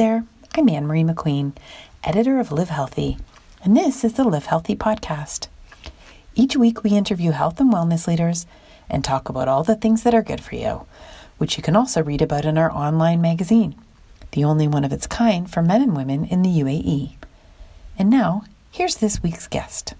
there, 0.00 0.24
I'm 0.56 0.66
Ann 0.70 0.86
Marie 0.86 1.04
McQueen, 1.04 1.52
editor 2.02 2.40
of 2.40 2.48
Livehealthy, 2.48 3.20
and 3.62 3.76
this 3.76 4.02
is 4.02 4.14
the 4.14 4.24
Livehealthy 4.24 4.74
podcast. 4.74 5.48
Each 6.34 6.56
week, 6.56 6.82
we 6.82 6.92
interview 6.92 7.32
health 7.32 7.60
and 7.60 7.70
wellness 7.70 8.06
leaders 8.06 8.46
and 8.88 9.04
talk 9.04 9.28
about 9.28 9.46
all 9.46 9.62
the 9.62 9.74
things 9.76 10.02
that 10.04 10.14
are 10.14 10.22
good 10.22 10.40
for 10.40 10.54
you, 10.54 10.86
which 11.36 11.58
you 11.58 11.62
can 11.62 11.76
also 11.76 12.02
read 12.02 12.22
about 12.22 12.46
in 12.46 12.56
our 12.56 12.72
online 12.72 13.20
magazine, 13.20 13.74
the 14.30 14.42
only 14.42 14.66
one 14.66 14.84
of 14.84 14.92
its 14.94 15.06
kind 15.06 15.50
for 15.50 15.60
men 15.60 15.82
and 15.82 15.94
women 15.94 16.24
in 16.24 16.40
the 16.40 16.48
UAE. 16.48 17.16
And 17.98 18.08
now, 18.08 18.44
here's 18.70 18.96
this 18.96 19.22
week's 19.22 19.48
guest. 19.48 19.92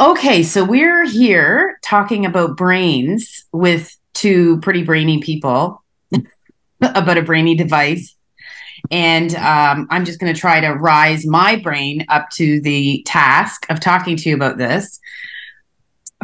Okay, 0.00 0.44
so 0.44 0.62
we're 0.62 1.04
here 1.04 1.80
talking 1.82 2.24
about 2.24 2.56
brains 2.56 3.46
with 3.50 3.96
two 4.14 4.60
pretty 4.60 4.84
brainy 4.84 5.18
people 5.18 5.82
about 6.80 7.18
a 7.18 7.22
brainy 7.22 7.56
device. 7.56 8.14
And 8.92 9.34
um, 9.34 9.88
I'm 9.90 10.04
just 10.04 10.20
going 10.20 10.32
to 10.32 10.40
try 10.40 10.60
to 10.60 10.68
rise 10.68 11.26
my 11.26 11.56
brain 11.56 12.06
up 12.08 12.30
to 12.34 12.60
the 12.60 13.02
task 13.08 13.66
of 13.70 13.80
talking 13.80 14.16
to 14.18 14.28
you 14.28 14.36
about 14.36 14.56
this. 14.56 15.00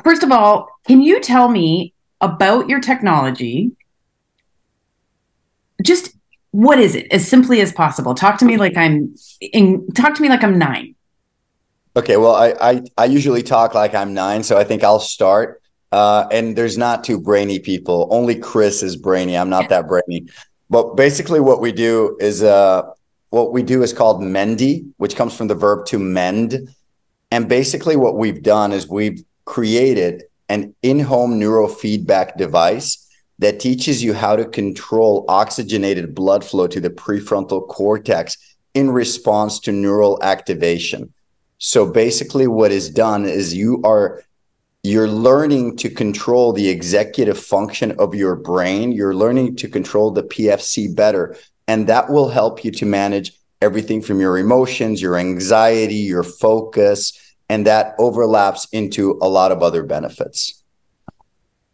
First 0.05 0.22
of 0.22 0.31
all, 0.31 0.69
can 0.86 1.03
you 1.03 1.20
tell 1.20 1.48
me 1.48 1.94
about 2.20 2.69
your 2.69 2.78
technology? 2.78 3.72
Just 5.83 6.14
what 6.53 6.78
is 6.78 6.94
it 6.94 7.09
as 7.11 7.27
simply 7.27 7.61
as 7.61 7.72
possible? 7.72 8.14
Talk 8.14 8.38
to 8.38 8.44
me 8.44 8.56
like 8.56 8.77
I'm 8.77 9.16
in, 9.41 9.88
talk 9.94 10.14
to 10.14 10.22
me 10.22 10.28
like 10.28 10.44
I'm 10.44 10.59
nine. 10.61 10.94
Okay, 11.97 12.17
well, 12.17 12.34
I, 12.34 12.55
I, 12.61 12.83
I 12.98 13.05
usually 13.05 13.42
talk 13.45 13.75
like 13.75 13.95
I'm 13.95 14.14
nine, 14.14 14.42
so 14.42 14.59
I 14.59 14.64
think 14.64 14.83
I'll 14.83 14.98
start. 14.98 15.62
Uh, 15.92 16.27
and 16.33 16.56
there's 16.56 16.77
not 16.77 17.05
two 17.05 17.20
brainy 17.20 17.61
people. 17.61 18.09
Only 18.11 18.34
Chris 18.34 18.83
is 18.83 18.97
brainy. 18.97 19.39
I'm 19.39 19.48
not 19.48 19.69
that 19.69 19.87
brainy. 19.87 20.27
But 20.69 20.97
basically, 20.97 21.39
what 21.39 21.61
we 21.61 21.70
do 21.70 22.17
is 22.20 22.42
uh, 22.42 22.83
what 23.31 23.53
we 23.53 23.62
do 23.62 23.84
is 23.84 23.92
called 23.92 24.20
Mendi, 24.20 24.87
which 24.97 25.15
comes 25.15 25.37
from 25.37 25.47
the 25.47 25.55
verb 25.55 25.87
to 25.87 26.00
mend. 26.00 26.69
And 27.31 27.48
basically, 27.48 27.95
what 27.95 28.19
we've 28.19 28.42
done 28.42 28.72
is 28.72 28.89
we've 28.89 29.25
created 29.45 30.25
an 30.48 30.75
in-home 30.83 31.39
neurofeedback 31.39 32.37
device 32.37 33.09
that 33.39 33.61
teaches 33.61 34.03
you 34.03 34.15
how 34.15 34.34
to 34.34 34.45
control 34.45 35.25
oxygenated 35.28 36.12
blood 36.12 36.45
flow 36.45 36.67
to 36.67 36.81
the 36.81 36.91
prefrontal 36.91 37.69
cortex 37.69 38.37
in 38.75 38.91
response 38.91 39.61
to 39.61 39.70
neural 39.70 40.20
activation. 40.25 41.13
So 41.66 41.86
basically 41.86 42.46
what 42.46 42.72
is 42.72 42.90
done 42.90 43.24
is 43.24 43.54
you 43.54 43.80
are 43.84 44.22
you're 44.82 45.08
learning 45.08 45.78
to 45.78 45.88
control 45.88 46.52
the 46.52 46.68
executive 46.68 47.38
function 47.38 47.92
of 47.92 48.14
your 48.14 48.36
brain. 48.36 48.92
You're 48.92 49.14
learning 49.14 49.56
to 49.56 49.68
control 49.68 50.10
the 50.10 50.24
PFC 50.24 50.94
better. 50.94 51.38
And 51.66 51.86
that 51.86 52.10
will 52.10 52.28
help 52.28 52.66
you 52.66 52.70
to 52.72 52.84
manage 52.84 53.32
everything 53.62 54.02
from 54.02 54.20
your 54.20 54.36
emotions, 54.36 55.00
your 55.00 55.16
anxiety, 55.16 55.94
your 55.94 56.22
focus, 56.22 57.19
and 57.48 57.66
that 57.66 57.94
overlaps 57.98 58.69
into 58.70 59.19
a 59.22 59.28
lot 59.30 59.50
of 59.50 59.62
other 59.62 59.82
benefits. 59.82 60.62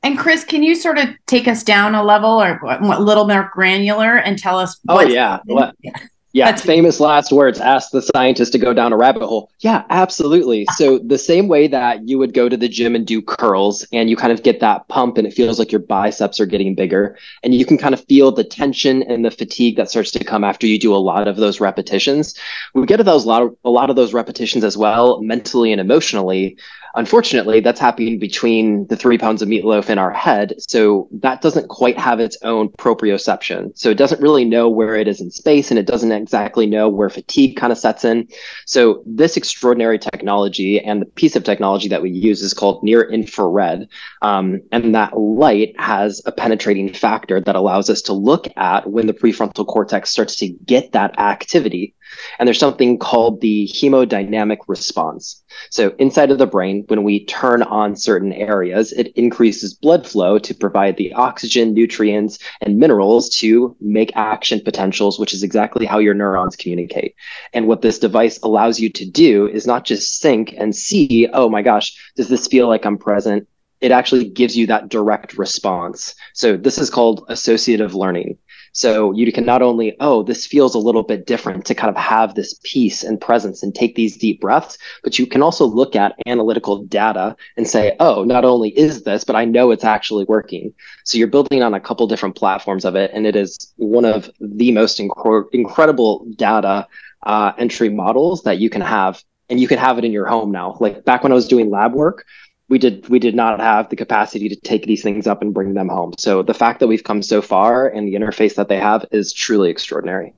And 0.05 0.17
Chris, 0.17 0.45
can 0.45 0.63
you 0.63 0.77
sort 0.77 0.99
of 0.99 1.09
take 1.27 1.49
us 1.49 1.65
down 1.65 1.97
a 1.97 2.05
level 2.05 2.41
or 2.41 2.61
a 2.63 3.01
little 3.01 3.27
more 3.27 3.51
granular 3.53 4.19
and 4.19 4.39
tell 4.39 4.57
us? 4.57 4.79
Oh 4.89 5.01
yeah. 5.01 5.41
What, 5.47 5.75
yeah, 5.81 5.99
That's 6.33 6.63
famous 6.63 7.01
last 7.01 7.33
words. 7.33 7.61
Ask 7.61 7.91
the 7.91 8.03
scientist 8.03 8.53
to 8.53 8.59
go 8.59 8.73
down 8.73 8.93
a 8.93 8.97
rabbit 8.97 9.27
hole. 9.27 9.51
Yeah, 9.61 9.85
absolutely. 9.91 10.67
So 10.77 10.99
the 10.99 11.19
same 11.19 11.49
way 11.49 11.67
that 11.69 12.09
you 12.09 12.19
would 12.19 12.35
go 12.35 12.49
to 12.49 12.57
the 12.57 12.69
gym 12.69 12.95
and 12.95 13.07
do 13.07 13.21
curls 13.21 13.87
and 13.93 14.09
you 14.09 14.17
kind 14.17 14.33
of 14.33 14.43
get 14.43 14.61
that 14.61 14.87
pump 14.89 15.19
and 15.19 15.27
it 15.27 15.35
feels 15.35 15.59
like 15.59 15.73
your 15.73 15.81
biceps 15.81 16.39
are 16.39 16.47
getting 16.47 16.75
bigger 16.75 17.19
and 17.43 17.55
you 17.55 17.65
can 17.65 17.79
kind 17.79 17.95
of 17.95 18.05
feel 18.05 18.31
the 18.31 18.45
tension 18.45 19.03
and 19.03 19.25
the 19.25 19.31
fatigue 19.31 19.77
that 19.77 19.91
starts 19.91 20.11
to 20.13 20.25
come 20.25 20.45
after 20.45 20.67
you 20.67 20.79
do 20.79 20.95
a 20.95 20.97
lot 20.97 21.27
of 21.27 21.37
those 21.37 21.61
repetitions. 21.61 22.39
We 22.75 22.87
get 22.87 22.99
to 22.99 23.05
those 23.05 23.27
lot 23.27 23.43
of, 23.43 23.57
a 23.65 23.71
lot 23.71 23.91
of 23.91 23.97
those 23.97 24.15
repetitions 24.15 24.65
as 24.65 24.77
well 24.77 25.21
mentally 25.23 25.73
and 25.73 25.81
emotionally 25.81 26.57
Unfortunately, 26.95 27.61
that's 27.61 27.81
happening 27.81 28.19
between 28.19 28.87
the 28.89 28.97
three 28.97 29.19
pounds 29.19 29.43
of 29.43 29.49
meatloaf 29.49 29.91
in 29.91 29.99
our 29.99 30.11
head. 30.11 30.55
So 30.59 31.09
that 31.13 31.41
doesn't 31.41 31.69
quite 31.69 31.99
have 31.99 32.21
its 32.21 32.37
own 32.43 32.69
proprioception. 32.71 33.77
So 33.79 33.91
it 33.91 33.99
doesn't 33.99 34.21
really 34.21 34.45
know 34.45 34.69
where 34.69 34.95
it 34.97 35.07
is 35.07 35.21
in 35.21 35.31
space 35.31 35.71
and 35.71 35.79
it 35.79 35.87
doesn't 35.87 36.13
exactly 36.13 36.67
know 36.67 36.89
where 36.89 37.09
fatigue 37.09 37.57
kind 37.57 37.73
of 37.73 37.79
sets 37.79 38.05
in. 38.05 38.29
So 38.67 39.03
this 39.07 39.37
extraordinary 39.37 39.99
technology 39.99 40.81
and 40.81 41.01
the 41.01 41.07
piece 41.07 41.37
of 41.37 41.45
technology 41.45 41.89
that 41.89 42.03
we 42.03 42.11
use 42.11 42.43
is 42.43 42.55
called 42.55 42.83
near 42.83 43.03
infrared. 43.03 43.89
Um, 44.23 44.61
and 44.73 44.95
that 44.95 45.17
light 45.17 45.75
has 45.79 46.21
a 46.27 46.33
penetrating 46.33 46.93
factor 46.93 47.41
that 47.41 47.57
allows 47.57 47.89
us 47.89 48.03
to 48.03 48.13
look 48.13 48.47
at 48.57 48.91
when 48.91 49.07
the 49.07 49.15
prefrontal 49.15 49.67
cortex 49.67 50.11
starts 50.11 50.37
to 50.37 50.49
get 50.49 50.93
that 50.93 51.19
activity. 51.19 51.95
And 52.39 52.47
there's 52.47 52.59
something 52.59 52.99
called 52.99 53.41
the 53.41 53.69
hemodynamic 53.75 54.59
response. 54.67 55.43
So 55.71 55.95
inside 55.99 56.31
of 56.31 56.39
the 56.39 56.47
brain, 56.47 56.85
when 56.89 57.03
we 57.05 57.25
turn 57.25 57.63
on 57.63 57.97
certain 57.97 58.33
areas, 58.33 58.93
it 58.93 59.09
increases 59.17 59.75
blood 59.75 60.07
flow 60.07 60.39
to 60.39 60.55
provide 60.55 60.97
the 60.97 61.13
oxygen, 61.13 61.75
nutrients, 61.75 62.39
and 62.61 62.79
minerals 62.79 63.29
to 63.41 63.77
make 63.81 64.13
action 64.17 64.61
potentials, 64.61 65.19
which 65.19 65.33
is 65.33 65.43
exactly 65.43 65.87
how 65.87 65.99
your 65.99 66.15
neurons 66.15 66.57
communicate. 66.57 67.15
And 67.53 67.67
what 67.67 67.83
this 67.83 67.99
device 67.99 68.39
allows 68.43 68.81
you 68.81 68.91
to 68.91 69.05
do 69.09 69.49
is 69.49 69.67
not 69.67 69.85
just 69.85 70.23
think 70.23 70.55
and 70.57 70.75
see, 70.75 71.29
oh 71.33 71.49
my 71.49 71.63
gosh, 71.63 71.97
does 72.17 72.29
this 72.29 72.47
feel 72.47 72.69
like 72.69 72.85
I'm 72.85 72.99
present? 72.99 73.49
It 73.81 73.93
actually 73.93 74.29
gives 74.29 74.57
you 74.57 74.67
that 74.67 74.91
direct 74.91 75.39
response. 75.39 76.15
So 76.35 76.57
this 76.57 76.79
is 76.79 76.91
called 76.91 77.25
associative 77.29 77.95
learning. 77.95 78.37
So 78.73 79.13
you 79.13 79.31
can 79.33 79.45
not 79.45 79.63
only, 79.63 79.97
oh, 80.01 80.23
this 80.23 80.47
feels 80.47 80.75
a 80.75 80.79
little 80.79 81.03
bit 81.03 81.27
different 81.27 81.65
to 81.67 81.75
kind 81.75 81.95
of 81.95 82.01
have 82.01 82.35
this 82.35 82.59
peace 82.63 83.03
and 83.03 83.21
presence 83.21 83.63
and 83.63 83.75
take 83.75 83.95
these 83.95 84.17
deep 84.17 84.41
breaths, 84.41 84.79
but 85.03 85.19
you 85.19 85.27
can 85.27 85.43
also 85.43 85.67
look 85.67 85.97
at 85.97 86.15
analytical 86.27 86.85
data 86.85 87.37
and 87.57 87.69
say, 87.69 87.97
oh, 88.01 88.25
not 88.25 88.45
only 88.45 88.71
is 88.71 89.03
this, 89.03 89.25
but 89.25 89.37
I 89.37 89.45
know 89.45 89.71
it's 89.71 89.85
actually 89.85 90.25
working. 90.25 90.73
So 91.05 91.19
you're 91.19 91.29
building 91.29 91.63
on 91.63 91.75
a 91.75 91.81
couple 91.81 92.07
different 92.07 92.37
platforms 92.37 92.85
of 92.85 92.97
it, 92.97 93.11
and 93.13 93.27
it 93.27 93.37
is 93.37 93.73
one 93.77 94.05
of 94.05 94.31
the 94.41 94.73
most 94.73 94.99
inc- 94.99 95.47
incredible 95.53 96.27
data 96.37 96.87
uh, 97.23 97.53
entry 97.59 97.89
models 97.89 98.43
that 98.45 98.59
you 98.59 98.71
can 98.71 98.81
have 98.81 99.23
and 99.51 99.61
you 99.61 99.67
can 99.67 99.79
have 99.79 99.99
it 99.99 100.05
in 100.05 100.13
your 100.13 100.27
home 100.27 100.53
now. 100.53 100.77
Like 100.81 101.05
back 101.05 101.25
when 101.25 101.33
I 101.33 101.35
was 101.35 101.49
doing 101.49 101.71
lab 101.71 101.93
work, 101.93 102.25
we 102.71 102.79
did 102.79 103.07
we 103.09 103.19
did 103.19 103.35
not 103.35 103.61
have 103.61 103.91
the 103.91 103.97
capacity 103.97 104.49
to 104.49 104.57
take 104.57 104.87
these 104.87 105.03
things 105.03 105.27
up 105.27 105.43
and 105.43 105.53
bring 105.53 105.75
them 105.75 105.89
home. 105.89 106.15
So 106.17 106.43
the 106.43 106.55
fact 106.55 106.81
that 106.81 106.87
we've 106.87 107.05
come 107.05 107.21
so 107.21 107.43
far 107.43 107.89
and 107.89 108.07
the 108.09 108.15
interface 108.15 108.55
that 108.55 108.69
they 108.69 108.79
have 108.79 109.05
is 109.11 109.33
truly 109.33 109.69
extraordinary. 109.69 110.33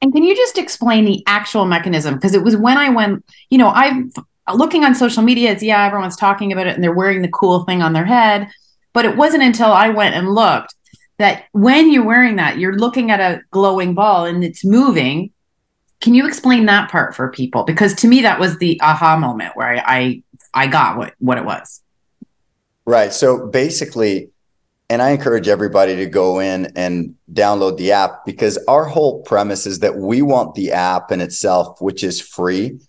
And 0.00 0.14
can 0.14 0.22
you 0.22 0.34
just 0.34 0.56
explain 0.56 1.04
the 1.04 1.22
actual 1.26 1.66
mechanism? 1.66 2.14
Because 2.14 2.34
it 2.34 2.42
was 2.42 2.56
when 2.56 2.78
I 2.78 2.88
went, 2.88 3.24
you 3.50 3.58
know, 3.58 3.68
I'm 3.68 4.10
looking 4.54 4.84
on 4.84 4.94
social 4.94 5.22
media, 5.22 5.50
it's 5.50 5.62
yeah, 5.62 5.84
everyone's 5.84 6.16
talking 6.16 6.52
about 6.52 6.68
it 6.68 6.74
and 6.74 6.82
they're 6.82 6.94
wearing 6.94 7.20
the 7.20 7.28
cool 7.28 7.64
thing 7.64 7.82
on 7.82 7.92
their 7.92 8.06
head. 8.06 8.48
But 8.92 9.04
it 9.04 9.16
wasn't 9.16 9.42
until 9.42 9.72
I 9.72 9.90
went 9.90 10.14
and 10.14 10.32
looked 10.32 10.74
that 11.18 11.44
when 11.52 11.92
you're 11.92 12.06
wearing 12.06 12.36
that, 12.36 12.58
you're 12.58 12.78
looking 12.78 13.10
at 13.10 13.20
a 13.20 13.42
glowing 13.50 13.94
ball 13.94 14.24
and 14.24 14.42
it's 14.42 14.64
moving. 14.64 15.32
Can 16.00 16.14
you 16.14 16.26
explain 16.26 16.64
that 16.66 16.90
part 16.90 17.14
for 17.14 17.30
people? 17.30 17.64
Because 17.64 17.92
to 17.96 18.08
me, 18.08 18.22
that 18.22 18.40
was 18.40 18.56
the 18.56 18.80
aha 18.80 19.18
moment 19.18 19.54
where 19.54 19.76
I, 19.76 19.82
I 19.86 20.22
I 20.52 20.66
got 20.66 20.96
what 20.96 21.14
what 21.18 21.38
it 21.38 21.44
was. 21.44 21.82
Right. 22.84 23.12
So 23.12 23.46
basically, 23.46 24.30
and 24.88 25.00
I 25.00 25.10
encourage 25.10 25.48
everybody 25.48 25.96
to 25.96 26.06
go 26.06 26.40
in 26.40 26.72
and 26.76 27.14
download 27.32 27.76
the 27.76 27.92
app 27.92 28.24
because 28.26 28.58
our 28.66 28.84
whole 28.84 29.22
premise 29.22 29.66
is 29.66 29.78
that 29.80 29.96
we 29.96 30.22
want 30.22 30.54
the 30.54 30.72
app 30.72 31.12
in 31.12 31.20
itself, 31.20 31.80
which 31.80 32.02
is 32.02 32.20
free, 32.20 32.80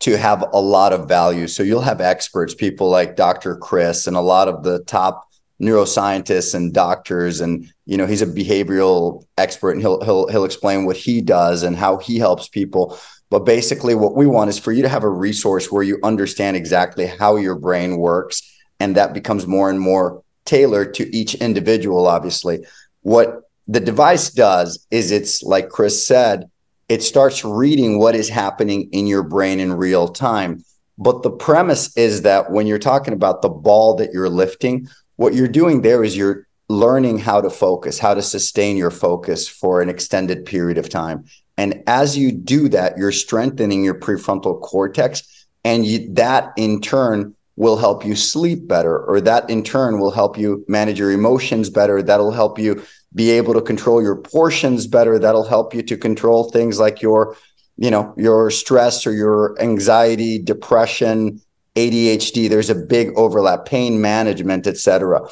to 0.00 0.16
have 0.16 0.44
a 0.52 0.60
lot 0.60 0.92
of 0.92 1.08
value. 1.08 1.46
So 1.46 1.62
you'll 1.62 1.82
have 1.82 2.00
experts, 2.00 2.54
people 2.54 2.88
like 2.88 3.16
Dr. 3.16 3.56
Chris 3.56 4.06
and 4.06 4.16
a 4.16 4.20
lot 4.20 4.48
of 4.48 4.62
the 4.62 4.80
top 4.84 5.28
neuroscientists 5.60 6.54
and 6.54 6.72
doctors 6.72 7.40
and 7.40 7.68
you 7.84 7.96
know 7.96 8.06
he's 8.06 8.22
a 8.22 8.26
behavioral 8.26 9.24
expert 9.36 9.72
and 9.72 9.80
he'll 9.80 10.00
he'll 10.04 10.28
he'll 10.28 10.44
explain 10.44 10.86
what 10.86 10.96
he 10.96 11.20
does 11.20 11.64
and 11.64 11.76
how 11.76 11.96
he 11.96 12.16
helps 12.16 12.48
people 12.48 12.96
but 13.30 13.44
basically, 13.44 13.94
what 13.94 14.16
we 14.16 14.26
want 14.26 14.50
is 14.50 14.58
for 14.58 14.72
you 14.72 14.82
to 14.82 14.88
have 14.88 15.04
a 15.04 15.08
resource 15.08 15.70
where 15.70 15.82
you 15.82 15.98
understand 16.02 16.56
exactly 16.56 17.06
how 17.06 17.36
your 17.36 17.56
brain 17.56 17.98
works. 17.98 18.42
And 18.80 18.96
that 18.96 19.12
becomes 19.12 19.46
more 19.46 19.68
and 19.68 19.78
more 19.78 20.22
tailored 20.44 20.94
to 20.94 21.14
each 21.14 21.34
individual, 21.34 22.06
obviously. 22.06 22.64
What 23.02 23.42
the 23.66 23.80
device 23.80 24.30
does 24.30 24.86
is 24.90 25.10
it's 25.10 25.42
like 25.42 25.68
Chris 25.68 26.06
said, 26.06 26.50
it 26.88 27.02
starts 27.02 27.44
reading 27.44 27.98
what 27.98 28.14
is 28.14 28.30
happening 28.30 28.88
in 28.92 29.06
your 29.06 29.22
brain 29.22 29.60
in 29.60 29.74
real 29.74 30.08
time. 30.08 30.64
But 30.96 31.22
the 31.22 31.30
premise 31.30 31.94
is 31.96 32.22
that 32.22 32.50
when 32.50 32.66
you're 32.66 32.78
talking 32.78 33.12
about 33.12 33.42
the 33.42 33.50
ball 33.50 33.94
that 33.96 34.12
you're 34.12 34.30
lifting, 34.30 34.88
what 35.16 35.34
you're 35.34 35.48
doing 35.48 35.82
there 35.82 36.02
is 36.02 36.16
you're 36.16 36.46
learning 36.68 37.18
how 37.18 37.40
to 37.40 37.50
focus, 37.50 37.98
how 37.98 38.14
to 38.14 38.22
sustain 38.22 38.76
your 38.76 38.90
focus 38.90 39.48
for 39.48 39.82
an 39.82 39.88
extended 39.88 40.46
period 40.46 40.78
of 40.78 40.88
time. 40.88 41.24
And 41.58 41.82
as 41.86 42.16
you 42.16 42.32
do 42.32 42.70
that, 42.70 42.96
you're 42.96 43.12
strengthening 43.12 43.84
your 43.84 44.00
prefrontal 44.00 44.60
cortex. 44.62 45.46
And 45.64 45.84
you, 45.84 46.10
that 46.14 46.52
in 46.56 46.80
turn 46.80 47.34
will 47.56 47.76
help 47.76 48.06
you 48.06 48.14
sleep 48.14 48.66
better, 48.66 49.04
or 49.04 49.20
that 49.20 49.50
in 49.50 49.62
turn 49.62 49.98
will 49.98 50.12
help 50.12 50.38
you 50.38 50.64
manage 50.68 50.98
your 50.98 51.12
emotions 51.12 51.68
better. 51.68 52.02
That'll 52.02 52.30
help 52.30 52.58
you 52.58 52.82
be 53.14 53.30
able 53.32 53.52
to 53.52 53.60
control 53.60 54.00
your 54.00 54.16
portions 54.16 54.86
better. 54.86 55.18
That'll 55.18 55.46
help 55.46 55.74
you 55.74 55.82
to 55.82 55.96
control 55.98 56.50
things 56.50 56.78
like 56.78 57.02
your, 57.02 57.36
you 57.76 57.90
know, 57.90 58.14
your 58.16 58.50
stress 58.50 59.06
or 59.06 59.12
your 59.12 59.60
anxiety, 59.60 60.38
depression, 60.38 61.42
ADHD. 61.74 62.48
There's 62.48 62.70
a 62.70 62.74
big 62.74 63.10
overlap, 63.16 63.66
pain 63.66 64.00
management, 64.00 64.66
etc 64.66 65.28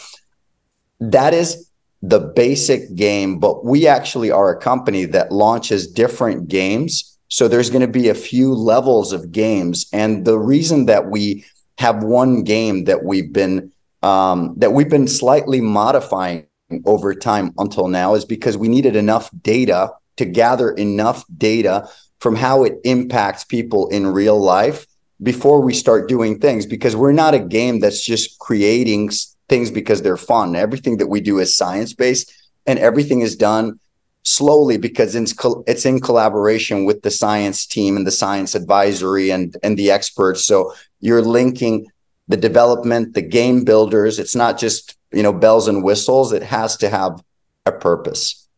that 1.01 1.35
is 1.35 1.66
the 2.09 2.21
basic 2.21 2.95
game, 2.95 3.39
but 3.39 3.65
we 3.65 3.87
actually 3.87 4.31
are 4.31 4.51
a 4.51 4.61
company 4.61 5.05
that 5.07 5.33
launches 5.33 5.91
different 5.91 6.49
games. 6.49 7.19
So 7.29 7.49
there's 7.49 7.71
going 7.71 7.81
to 7.81 7.89
be 7.89 8.09
a 8.09 8.15
few 8.15 8.55
levels 8.55 9.13
of 9.13 9.33
games. 9.33 9.87
And 9.93 10.25
the 10.25 10.39
reason 10.39 10.87
that 10.87 11.11
we 11.11 11.45
have 11.79 12.05
one 12.05 12.45
game 12.45 12.85
that 12.85 13.05
we've 13.05 13.33
been 13.33 13.73
um, 14.03 14.55
that 14.59 14.73
we've 14.73 14.89
been 14.89 15.09
slightly 15.09 15.61
modifying 15.61 16.47
over 16.85 17.15
time 17.15 17.53
until 17.59 17.89
now 17.89 18.15
is 18.15 18.25
because 18.25 18.57
we 18.57 18.69
needed 18.69 18.95
enough 18.95 19.31
data 19.43 19.91
to 20.17 20.25
gather 20.25 20.71
enough 20.73 21.25
data 21.37 21.89
from 22.21 22.37
how 22.37 22.63
it 22.63 22.75
impacts 22.85 23.43
people 23.43 23.89
in 23.89 24.07
real 24.07 24.39
life 24.39 24.87
before 25.23 25.61
we 25.61 25.75
start 25.75 26.09
doing 26.09 26.39
things 26.39 26.67
because 26.67 26.95
we're 26.95 27.13
not 27.13 27.35
a 27.35 27.39
game 27.39 27.81
that's 27.81 28.05
just 28.05 28.39
creating 28.39 29.11
things 29.49 29.71
because 29.71 30.03
they're 30.03 30.17
fun. 30.17 30.57
Everything 30.57 30.97
that 30.99 31.07
we 31.07 31.21
do 31.21 31.39
is 31.39 31.57
science 31.57 31.93
based 31.93 32.33
and 32.67 32.79
everything 32.79 33.21
is 33.21 33.37
done 33.37 33.79
slowly 34.23 34.77
because 34.77 35.15
it's 35.15 35.87
in 35.87 36.01
collaboration 36.01 36.85
with 36.85 37.03
the 37.03 37.11
science 37.11 37.65
team 37.65 37.97
and 37.97 38.07
the 38.07 38.11
science 38.11 38.55
advisory 38.55 39.31
and, 39.31 39.57
and 39.63 39.79
the 39.79 39.91
experts. 39.91 40.45
So 40.45 40.75
you're 41.01 41.23
linking 41.23 41.87
the 42.27 42.37
development, 42.37 43.15
the 43.15 43.23
game 43.23 43.65
builders. 43.65 44.19
It's 44.19 44.35
not 44.35 44.59
just, 44.59 44.97
you 45.13 45.23
know, 45.23 45.33
bells 45.33 45.69
and 45.69 45.85
whistles. 45.85 46.33
It 46.33 46.43
has 46.43 46.77
to 46.79 46.89
have 46.89 47.23
a 47.67 47.73
purpose. 47.73 48.49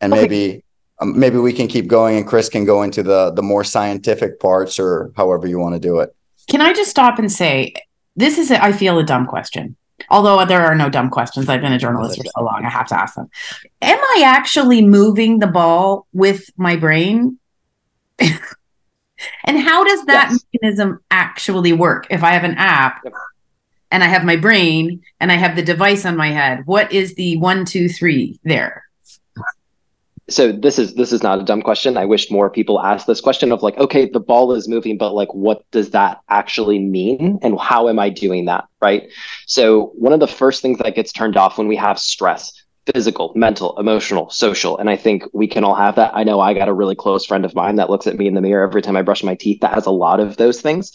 And 0.00 0.12
okay. 0.12 0.22
maybe 0.22 0.64
um, 1.00 1.18
maybe 1.18 1.38
we 1.38 1.52
can 1.52 1.68
keep 1.68 1.86
going 1.86 2.16
and 2.16 2.26
Chris 2.26 2.48
can 2.48 2.64
go 2.64 2.82
into 2.82 3.02
the 3.02 3.30
the 3.30 3.42
more 3.42 3.64
scientific 3.64 4.40
parts 4.40 4.78
or 4.80 5.12
however 5.16 5.46
you 5.46 5.58
want 5.58 5.74
to 5.74 5.80
do 5.80 5.98
it. 6.00 6.14
Can 6.48 6.60
I 6.60 6.72
just 6.72 6.90
stop 6.90 7.18
and 7.18 7.30
say 7.30 7.74
this 8.16 8.38
is 8.38 8.50
a, 8.50 8.62
I 8.62 8.72
feel 8.72 8.98
a 8.98 9.04
dumb 9.04 9.26
question. 9.26 9.76
Although 10.10 10.44
there 10.44 10.64
are 10.64 10.74
no 10.74 10.88
dumb 10.88 11.10
questions. 11.10 11.48
I've 11.48 11.60
been 11.60 11.72
a 11.72 11.78
journalist 11.78 12.18
for 12.18 12.24
so 12.24 12.44
long, 12.44 12.64
I 12.64 12.70
have 12.70 12.88
to 12.88 12.98
ask 12.98 13.14
them. 13.14 13.28
Am 13.82 13.98
I 13.98 14.22
actually 14.24 14.84
moving 14.84 15.38
the 15.38 15.46
ball 15.46 16.06
with 16.12 16.50
my 16.56 16.76
brain? 16.76 17.38
and 18.18 19.58
how 19.58 19.84
does 19.84 20.04
that 20.06 20.30
yes. 20.30 20.44
mechanism 20.52 21.00
actually 21.10 21.72
work? 21.72 22.06
If 22.10 22.22
I 22.22 22.32
have 22.32 22.44
an 22.44 22.54
app 22.54 23.04
and 23.90 24.04
I 24.04 24.06
have 24.06 24.24
my 24.24 24.36
brain 24.36 25.02
and 25.20 25.32
I 25.32 25.36
have 25.36 25.56
the 25.56 25.62
device 25.62 26.04
on 26.06 26.16
my 26.16 26.30
head, 26.30 26.66
what 26.66 26.92
is 26.92 27.14
the 27.14 27.36
one, 27.38 27.64
two, 27.64 27.88
three 27.88 28.38
there? 28.44 28.87
So 30.30 30.52
this 30.52 30.78
is 30.78 30.94
this 30.94 31.12
is 31.12 31.22
not 31.22 31.40
a 31.40 31.44
dumb 31.44 31.62
question. 31.62 31.96
I 31.96 32.04
wish 32.04 32.30
more 32.30 32.50
people 32.50 32.80
asked 32.80 33.06
this 33.06 33.20
question 33.20 33.50
of 33.50 33.62
like, 33.62 33.76
okay, 33.78 34.08
the 34.08 34.20
ball 34.20 34.52
is 34.52 34.68
moving, 34.68 34.98
but 34.98 35.14
like, 35.14 35.32
what 35.32 35.68
does 35.70 35.90
that 35.90 36.20
actually 36.28 36.78
mean, 36.78 37.38
and 37.42 37.58
how 37.58 37.88
am 37.88 37.98
I 37.98 38.10
doing 38.10 38.44
that, 38.44 38.66
right? 38.80 39.08
So 39.46 39.92
one 39.94 40.12
of 40.12 40.20
the 40.20 40.26
first 40.26 40.60
things 40.60 40.78
that 40.78 40.94
gets 40.94 41.12
turned 41.12 41.36
off 41.36 41.56
when 41.56 41.68
we 41.68 41.76
have 41.76 41.98
stress, 41.98 42.52
physical, 42.92 43.32
mental, 43.34 43.78
emotional, 43.78 44.28
social, 44.30 44.76
and 44.76 44.90
I 44.90 44.96
think 44.96 45.24
we 45.32 45.46
can 45.46 45.64
all 45.64 45.74
have 45.74 45.96
that. 45.96 46.12
I 46.14 46.24
know 46.24 46.40
I 46.40 46.54
got 46.54 46.68
a 46.68 46.74
really 46.74 46.96
close 46.96 47.24
friend 47.24 47.44
of 47.44 47.54
mine 47.54 47.76
that 47.76 47.90
looks 47.90 48.06
at 48.06 48.16
me 48.16 48.26
in 48.26 48.34
the 48.34 48.40
mirror 48.40 48.66
every 48.66 48.82
time 48.82 48.96
I 48.96 49.02
brush 49.02 49.22
my 49.22 49.34
teeth 49.34 49.60
that 49.60 49.74
has 49.74 49.86
a 49.86 49.90
lot 49.90 50.20
of 50.20 50.36
those 50.36 50.60
things. 50.60 50.92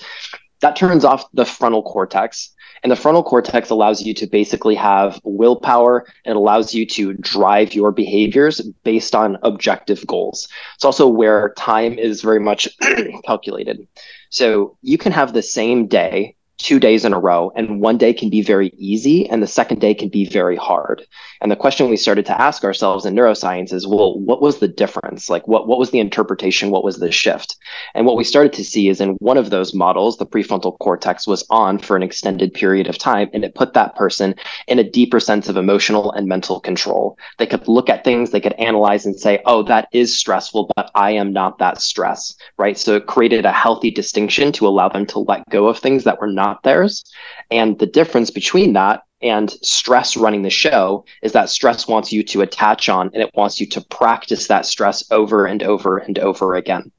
That 0.62 0.76
turns 0.76 1.04
off 1.04 1.26
the 1.34 1.46
frontal 1.46 1.84
cortex 1.84 2.52
and 2.84 2.92
the 2.92 2.96
frontal 2.96 3.24
cortex 3.24 3.70
allows 3.70 4.02
you 4.02 4.14
to 4.14 4.28
basically 4.28 4.76
have 4.76 5.20
willpower. 5.24 6.06
It 6.26 6.36
allows 6.36 6.74
you 6.74 6.86
to 6.88 7.14
drive 7.14 7.74
your 7.74 7.92
behaviors 7.92 8.60
based 8.84 9.16
on 9.16 9.38
objective 9.44 10.06
goals. 10.06 10.48
It's 10.76 10.84
also 10.86 11.08
where 11.08 11.54
time 11.58 11.98
is 11.98 12.22
very 12.22 12.42
much 12.42 12.68
calculated. 13.26 13.88
So 14.30 14.78
you 14.82 14.98
can 14.98 15.14
have 15.14 15.34
the 15.34 15.42
same 15.42 15.88
day 15.88 16.36
two 16.58 16.80
days 16.80 17.04
in 17.06 17.14
a 17.14 17.20
row 17.20 17.52
and 17.56 17.82
one 17.82 17.98
day 17.98 18.14
can 18.14 18.30
be 18.30 18.42
very 18.42 18.72
easy 18.78 19.30
and 19.30 19.42
the 19.42 19.48
second 19.48 19.82
day 19.82 19.94
can 19.94 20.10
be 20.10 20.26
very 20.26 20.56
hard. 20.56 21.06
And 21.42 21.52
the 21.52 21.56
question 21.56 21.90
we 21.90 21.98
started 21.98 22.26
to 22.28 22.42
ask 22.42 22.64
ourselves 22.64 23.06
in 23.06 23.16
neuroscience 23.16 23.74
is 23.74 23.88
well 23.88 24.20
what 24.20 24.42
was 24.42 24.60
the 24.60 24.68
difference? 24.68 25.30
Like 25.30 25.48
what, 25.48 25.68
what 25.68 25.80
was 25.80 25.92
the 25.92 26.00
interpretation? 26.00 26.72
What 26.72 26.84
was 26.84 26.98
the 26.98 27.12
shift? 27.12 27.58
And 27.96 28.06
what 28.06 28.18
we 28.18 28.24
started 28.24 28.54
to 28.54 28.64
see 28.64 28.88
is 28.88 29.02
in 29.02 29.12
one 29.20 29.38
of 29.38 29.50
those 29.50 29.74
models 29.74 30.18
the 30.18 30.26
prefrontal 30.26 30.78
cortex 30.80 31.28
was 31.28 31.46
on 31.50 31.80
for 31.80 31.96
an 31.96 32.04
extended 32.04 32.54
period 32.54 32.88
of 32.88 32.98
time 32.98 33.30
and 33.34 33.44
it 33.44 33.56
put 33.56 33.74
that 33.74 33.96
person 33.96 34.36
in 34.68 34.80
a 34.80 34.90
deeper 34.90 35.20
sense 35.20 35.50
of 35.50 35.58
emotional 35.58 36.12
and 36.12 36.28
mental 36.28 36.60
control. 36.60 37.18
They 37.40 37.48
could 37.48 37.68
look 37.68 37.90
at 37.90 38.04
things 38.04 38.32
they 38.32 38.42
could 38.42 38.54
analyze 38.54 39.06
and 39.06 39.20
say 39.20 39.42
oh 39.46 39.64
that 39.64 39.88
is 39.92 40.18
stressful 40.18 40.72
but 40.76 40.92
i 40.96 41.12
am 41.12 41.34
not 41.34 41.58
that 41.58 41.82
stress 41.82 42.36
right? 42.58 42.78
So 42.78 42.96
it 42.96 43.08
created 43.08 43.46
a 43.46 43.52
healthy 43.52 43.92
distinction 43.92 44.52
to 44.54 44.68
allow 44.68 44.90
them 44.90 45.06
to 45.08 45.20
let 45.20 45.48
go 45.50 45.68
of 45.68 45.80
things 45.80 46.04
that 46.04 46.20
were 46.20 46.32
not 46.32 46.43
not 46.44 46.64
theirs. 46.64 47.04
And 47.50 47.80
the 47.80 47.86
difference 47.86 48.30
between 48.30 48.74
that 48.74 49.02
and 49.22 49.50
stress 49.62 50.18
running 50.18 50.42
the 50.42 50.50
show 50.50 51.06
is 51.22 51.32
that 51.32 51.50
stress 51.50 51.88
wants 51.88 52.12
you 52.12 52.24
to 52.24 52.42
attach 52.42 52.90
on 52.90 53.10
and 53.14 53.24
it 53.24 53.32
wants 53.34 53.60
you 53.60 53.68
to 53.68 53.82
practice 53.82 54.48
that 54.48 54.66
stress 54.66 55.04
over 55.12 55.46
and 55.46 55.64
over 55.64 55.98
and 55.98 56.20
over 56.20 56.56
again. 56.56 56.92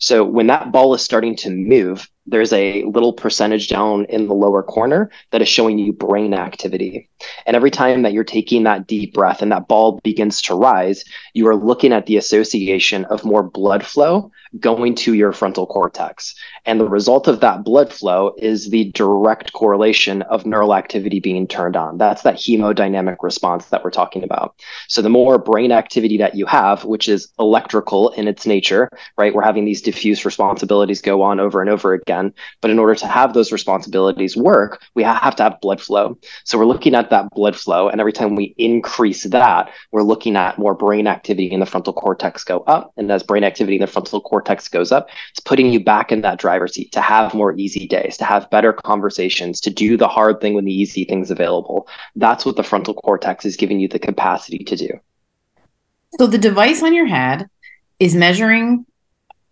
So 0.00 0.24
when 0.24 0.48
that 0.48 0.72
ball 0.72 0.94
is 0.94 1.02
starting 1.02 1.36
to 1.36 1.50
move, 1.50 2.08
there's 2.30 2.52
a 2.52 2.84
little 2.84 3.12
percentage 3.12 3.68
down 3.68 4.04
in 4.06 4.28
the 4.28 4.34
lower 4.34 4.62
corner 4.62 5.10
that 5.30 5.42
is 5.42 5.48
showing 5.48 5.78
you 5.78 5.92
brain 5.92 6.34
activity. 6.34 7.08
And 7.46 7.56
every 7.56 7.70
time 7.70 8.02
that 8.02 8.12
you're 8.12 8.24
taking 8.24 8.62
that 8.64 8.86
deep 8.86 9.14
breath 9.14 9.42
and 9.42 9.50
that 9.50 9.68
ball 9.68 10.00
begins 10.04 10.42
to 10.42 10.54
rise, 10.54 11.04
you 11.34 11.48
are 11.48 11.56
looking 11.56 11.92
at 11.92 12.06
the 12.06 12.16
association 12.16 13.04
of 13.06 13.24
more 13.24 13.42
blood 13.42 13.84
flow 13.84 14.30
going 14.60 14.94
to 14.94 15.14
your 15.14 15.32
frontal 15.32 15.66
cortex. 15.66 16.34
And 16.64 16.80
the 16.80 16.88
result 16.88 17.28
of 17.28 17.40
that 17.40 17.64
blood 17.64 17.92
flow 17.92 18.34
is 18.38 18.70
the 18.70 18.90
direct 18.92 19.52
correlation 19.52 20.22
of 20.22 20.46
neural 20.46 20.74
activity 20.74 21.20
being 21.20 21.46
turned 21.46 21.76
on. 21.76 21.98
That's 21.98 22.22
that 22.22 22.36
hemodynamic 22.36 23.16
response 23.22 23.66
that 23.66 23.84
we're 23.84 23.90
talking 23.90 24.24
about. 24.24 24.54
So 24.86 25.02
the 25.02 25.08
more 25.08 25.38
brain 25.38 25.72
activity 25.72 26.18
that 26.18 26.34
you 26.34 26.46
have, 26.46 26.84
which 26.84 27.08
is 27.08 27.28
electrical 27.38 28.10
in 28.10 28.28
its 28.28 28.46
nature, 28.46 28.88
right? 29.16 29.34
We're 29.34 29.42
having 29.42 29.64
these 29.64 29.82
diffuse 29.82 30.24
responsibilities 30.24 31.02
go 31.02 31.22
on 31.22 31.40
over 31.40 31.60
and 31.60 31.70
over 31.70 31.92
again. 31.92 32.17
But 32.60 32.70
in 32.70 32.78
order 32.78 32.94
to 32.96 33.06
have 33.06 33.32
those 33.32 33.52
responsibilities 33.52 34.36
work, 34.36 34.82
we 34.94 35.02
have 35.02 35.36
to 35.36 35.42
have 35.44 35.60
blood 35.60 35.80
flow. 35.80 36.18
So 36.44 36.58
we're 36.58 36.66
looking 36.66 36.94
at 36.94 37.10
that 37.10 37.30
blood 37.30 37.56
flow. 37.56 37.88
And 37.88 38.00
every 38.00 38.12
time 38.12 38.34
we 38.34 38.54
increase 38.58 39.24
that, 39.24 39.70
we're 39.92 40.02
looking 40.02 40.36
at 40.36 40.58
more 40.58 40.74
brain 40.74 41.06
activity 41.06 41.50
in 41.50 41.60
the 41.60 41.66
frontal 41.66 41.92
cortex 41.92 42.44
go 42.44 42.60
up. 42.60 42.92
And 42.96 43.10
as 43.10 43.22
brain 43.22 43.44
activity 43.44 43.76
in 43.76 43.82
the 43.82 43.86
frontal 43.86 44.20
cortex 44.20 44.38
cortex 44.48 44.68
goes 44.68 44.92
up, 44.92 45.08
it's 45.30 45.40
putting 45.40 45.72
you 45.72 45.82
back 45.82 46.12
in 46.12 46.22
that 46.22 46.38
driver's 46.38 46.74
seat 46.74 46.92
to 46.92 47.00
have 47.00 47.34
more 47.34 47.56
easy 47.56 47.86
days, 47.86 48.16
to 48.16 48.24
have 48.24 48.48
better 48.50 48.72
conversations, 48.72 49.60
to 49.60 49.70
do 49.70 49.96
the 49.96 50.08
hard 50.08 50.40
thing 50.40 50.54
when 50.54 50.64
the 50.64 50.72
easy 50.72 51.04
thing's 51.04 51.30
available. 51.30 51.88
That's 52.16 52.44
what 52.44 52.56
the 52.56 52.62
frontal 52.62 52.94
cortex 52.94 53.44
is 53.44 53.56
giving 53.56 53.80
you 53.80 53.88
the 53.88 53.98
capacity 53.98 54.64
to 54.64 54.76
do. 54.76 54.88
So 56.18 56.26
the 56.26 56.38
device 56.38 56.82
on 56.82 56.94
your 56.94 57.06
head 57.06 57.48
is 57.98 58.14
measuring 58.14 58.86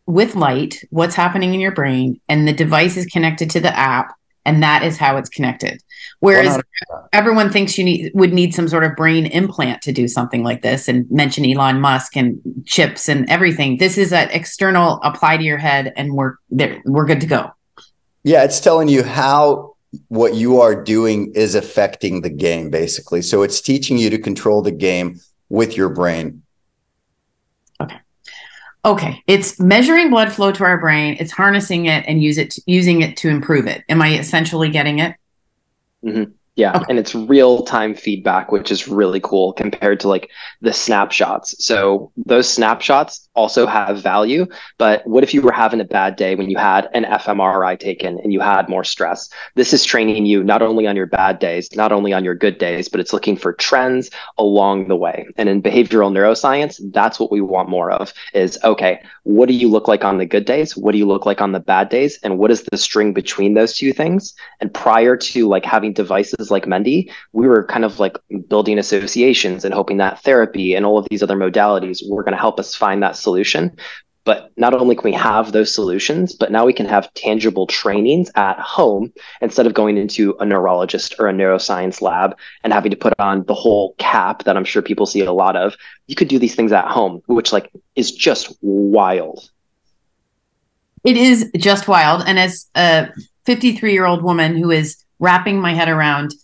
with 0.06 0.34
light 0.34 0.84
what's 0.90 1.14
happening 1.14 1.54
in 1.54 1.60
your 1.60 1.72
brain, 1.72 2.20
and 2.28 2.46
the 2.46 2.52
device 2.52 2.96
is 2.96 3.06
connected 3.06 3.50
to 3.50 3.60
the 3.60 3.76
app 3.76 4.16
and 4.46 4.62
that 4.62 4.82
is 4.82 4.96
how 4.96 5.16
it's 5.18 5.28
connected. 5.28 5.82
Whereas 6.20 6.56
100%. 6.56 7.08
everyone 7.12 7.50
thinks 7.50 7.76
you 7.76 7.84
need 7.84 8.12
would 8.14 8.32
need 8.32 8.54
some 8.54 8.68
sort 8.68 8.84
of 8.84 8.96
brain 8.96 9.26
implant 9.26 9.82
to 9.82 9.92
do 9.92 10.08
something 10.08 10.42
like 10.42 10.62
this, 10.62 10.88
and 10.88 11.10
mention 11.10 11.44
Elon 11.44 11.80
Musk 11.80 12.16
and 12.16 12.40
chips 12.64 13.08
and 13.08 13.28
everything. 13.28 13.76
This 13.76 13.98
is 13.98 14.12
an 14.12 14.30
external 14.30 15.00
apply 15.02 15.36
to 15.36 15.42
your 15.42 15.58
head, 15.58 15.92
and 15.96 16.14
we're 16.14 16.36
there. 16.48 16.80
We're 16.86 17.04
good 17.04 17.20
to 17.20 17.26
go. 17.26 17.50
Yeah, 18.22 18.44
it's 18.44 18.60
telling 18.60 18.88
you 18.88 19.02
how 19.02 19.75
what 20.08 20.34
you 20.34 20.60
are 20.60 20.80
doing 20.80 21.32
is 21.34 21.54
affecting 21.54 22.22
the 22.22 22.30
game, 22.30 22.70
basically. 22.70 23.22
So 23.22 23.42
it's 23.42 23.60
teaching 23.60 23.98
you 23.98 24.10
to 24.10 24.18
control 24.18 24.62
the 24.62 24.72
game 24.72 25.20
with 25.48 25.76
your 25.76 25.88
brain 25.88 26.42
okay 28.86 29.22
it's 29.26 29.58
measuring 29.60 30.08
blood 30.08 30.32
flow 30.32 30.52
to 30.52 30.64
our 30.64 30.78
brain 30.78 31.16
it's 31.20 31.32
harnessing 31.32 31.86
it 31.86 32.04
and 32.06 32.22
use 32.22 32.38
it 32.38 32.50
to, 32.50 32.62
using 32.66 33.02
it 33.02 33.16
to 33.16 33.28
improve 33.28 33.66
it 33.66 33.84
am 33.88 34.00
i 34.00 34.16
essentially 34.16 34.70
getting 34.70 35.00
it 35.00 35.14
mm-hmm. 36.04 36.30
yeah 36.54 36.76
okay. 36.76 36.84
and 36.88 36.98
it's 36.98 37.14
real 37.14 37.64
time 37.64 37.94
feedback 37.94 38.52
which 38.52 38.70
is 38.70 38.88
really 38.88 39.20
cool 39.20 39.52
compared 39.52 40.00
to 40.00 40.08
like 40.08 40.30
the 40.62 40.72
snapshots 40.72 41.62
so 41.64 42.10
those 42.16 42.48
snapshots 42.48 43.25
also 43.36 43.66
have 43.66 44.02
value. 44.02 44.46
But 44.78 45.06
what 45.06 45.22
if 45.22 45.32
you 45.32 45.42
were 45.42 45.52
having 45.52 45.80
a 45.80 45.84
bad 45.84 46.16
day 46.16 46.34
when 46.34 46.50
you 46.50 46.56
had 46.56 46.88
an 46.94 47.04
fMRI 47.04 47.78
taken 47.78 48.18
and 48.18 48.32
you 48.32 48.40
had 48.40 48.68
more 48.68 48.84
stress? 48.84 49.28
This 49.54 49.72
is 49.72 49.84
training 49.84 50.26
you 50.26 50.42
not 50.42 50.62
only 50.62 50.86
on 50.86 50.96
your 50.96 51.06
bad 51.06 51.38
days, 51.38 51.68
not 51.76 51.92
only 51.92 52.12
on 52.12 52.24
your 52.24 52.34
good 52.34 52.58
days, 52.58 52.88
but 52.88 53.00
it's 53.00 53.12
looking 53.12 53.36
for 53.36 53.52
trends 53.52 54.10
along 54.38 54.88
the 54.88 54.96
way. 54.96 55.28
And 55.36 55.48
in 55.48 55.62
behavioral 55.62 56.10
neuroscience, 56.10 56.80
that's 56.92 57.20
what 57.20 57.30
we 57.30 57.40
want 57.40 57.68
more 57.68 57.90
of 57.90 58.12
is 58.34 58.58
okay, 58.64 59.02
what 59.24 59.48
do 59.48 59.54
you 59.54 59.68
look 59.68 59.88
like 59.88 60.04
on 60.04 60.18
the 60.18 60.26
good 60.26 60.44
days? 60.44 60.76
What 60.76 60.92
do 60.92 60.98
you 60.98 61.06
look 61.06 61.26
like 61.26 61.40
on 61.40 61.52
the 61.52 61.60
bad 61.60 61.88
days? 61.88 62.18
And 62.22 62.38
what 62.38 62.50
is 62.50 62.62
the 62.62 62.78
string 62.78 63.12
between 63.12 63.54
those 63.54 63.76
two 63.76 63.92
things? 63.92 64.34
And 64.60 64.72
prior 64.72 65.16
to 65.16 65.48
like 65.48 65.64
having 65.64 65.92
devices 65.92 66.50
like 66.50 66.66
Mendi, 66.66 67.10
we 67.32 67.46
were 67.46 67.64
kind 67.64 67.84
of 67.84 68.00
like 68.00 68.16
building 68.48 68.78
associations 68.78 69.64
and 69.64 69.74
hoping 69.74 69.98
that 69.98 70.22
therapy 70.22 70.74
and 70.74 70.86
all 70.86 70.98
of 70.98 71.06
these 71.10 71.22
other 71.22 71.36
modalities 71.36 72.02
were 72.08 72.22
going 72.22 72.34
to 72.34 72.40
help 72.40 72.58
us 72.58 72.74
find 72.74 73.02
that 73.02 73.16
solution. 73.26 73.76
But 74.25 74.50
not 74.56 74.75
only 74.75 74.97
can 74.97 75.04
we 75.04 75.12
have 75.12 75.52
those 75.52 75.73
solutions, 75.73 76.35
but 76.35 76.50
now 76.50 76.66
we 76.66 76.73
can 76.73 76.87
have 76.87 77.12
tangible 77.14 77.66
trainings 77.68 78.28
at 78.35 78.59
home 78.59 79.12
instead 79.40 79.66
of 79.66 79.75
going 79.80 79.97
into 79.97 80.35
a 80.40 80.45
neurologist 80.45 81.14
or 81.21 81.28
a 81.28 81.33
neuroscience 81.33 82.02
lab 82.02 82.37
and 82.64 82.73
having 82.73 82.90
to 82.90 82.97
put 82.97 83.14
on 83.21 83.45
the 83.45 83.54
whole 83.54 83.95
cap 83.99 84.42
that 84.45 84.56
I'm 84.56 84.64
sure 84.64 84.83
people 84.83 85.06
see 85.06 85.21
a 85.21 85.33
lot 85.33 85.54
of. 85.54 85.76
You 86.09 86.16
could 86.16 86.26
do 86.26 86.40
these 86.40 86.56
things 86.56 86.73
at 86.73 86.87
home, 86.87 87.23
which 87.26 87.52
like 87.52 87.71
is 87.95 88.11
just 88.11 88.52
wild. 88.62 89.49
It 91.04 91.16
is 91.16 91.49
just 91.56 91.87
wild. 91.87 92.25
And 92.26 92.37
as 92.37 92.66
a 92.75 93.09
53 93.45 93.92
year 93.92 94.06
old 94.06 94.25
woman 94.25 94.56
who 94.56 94.73
is 94.73 95.04
wrapping 95.21 95.61
my 95.61 95.73
head 95.73 95.88
around 95.88 96.35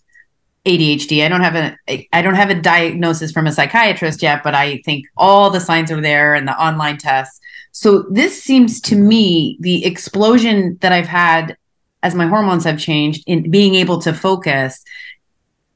ADHD. 0.65 1.25
I 1.25 1.29
don't 1.29 1.41
have 1.41 1.55
a 1.55 2.07
I 2.13 2.21
don't 2.21 2.35
have 2.35 2.49
a 2.49 2.55
diagnosis 2.55 3.31
from 3.31 3.47
a 3.47 3.51
psychiatrist 3.51 4.21
yet, 4.21 4.43
but 4.43 4.55
I 4.55 4.77
think 4.85 5.05
all 5.17 5.49
the 5.49 5.59
signs 5.59 5.91
are 5.91 6.01
there 6.01 6.35
and 6.35 6.47
the 6.47 6.57
online 6.57 6.97
tests. 6.97 7.39
So 7.71 8.03
this 8.09 8.41
seems 8.41 8.79
to 8.81 8.95
me 8.95 9.57
the 9.59 9.85
explosion 9.85 10.77
that 10.81 10.91
I've 10.91 11.07
had 11.07 11.57
as 12.01 12.15
my 12.15 12.27
hormones 12.27 12.63
have 12.63 12.79
changed 12.79 13.23
in 13.27 13.49
being 13.49 13.75
able 13.75 13.99
to 14.01 14.13
focus. 14.13 14.83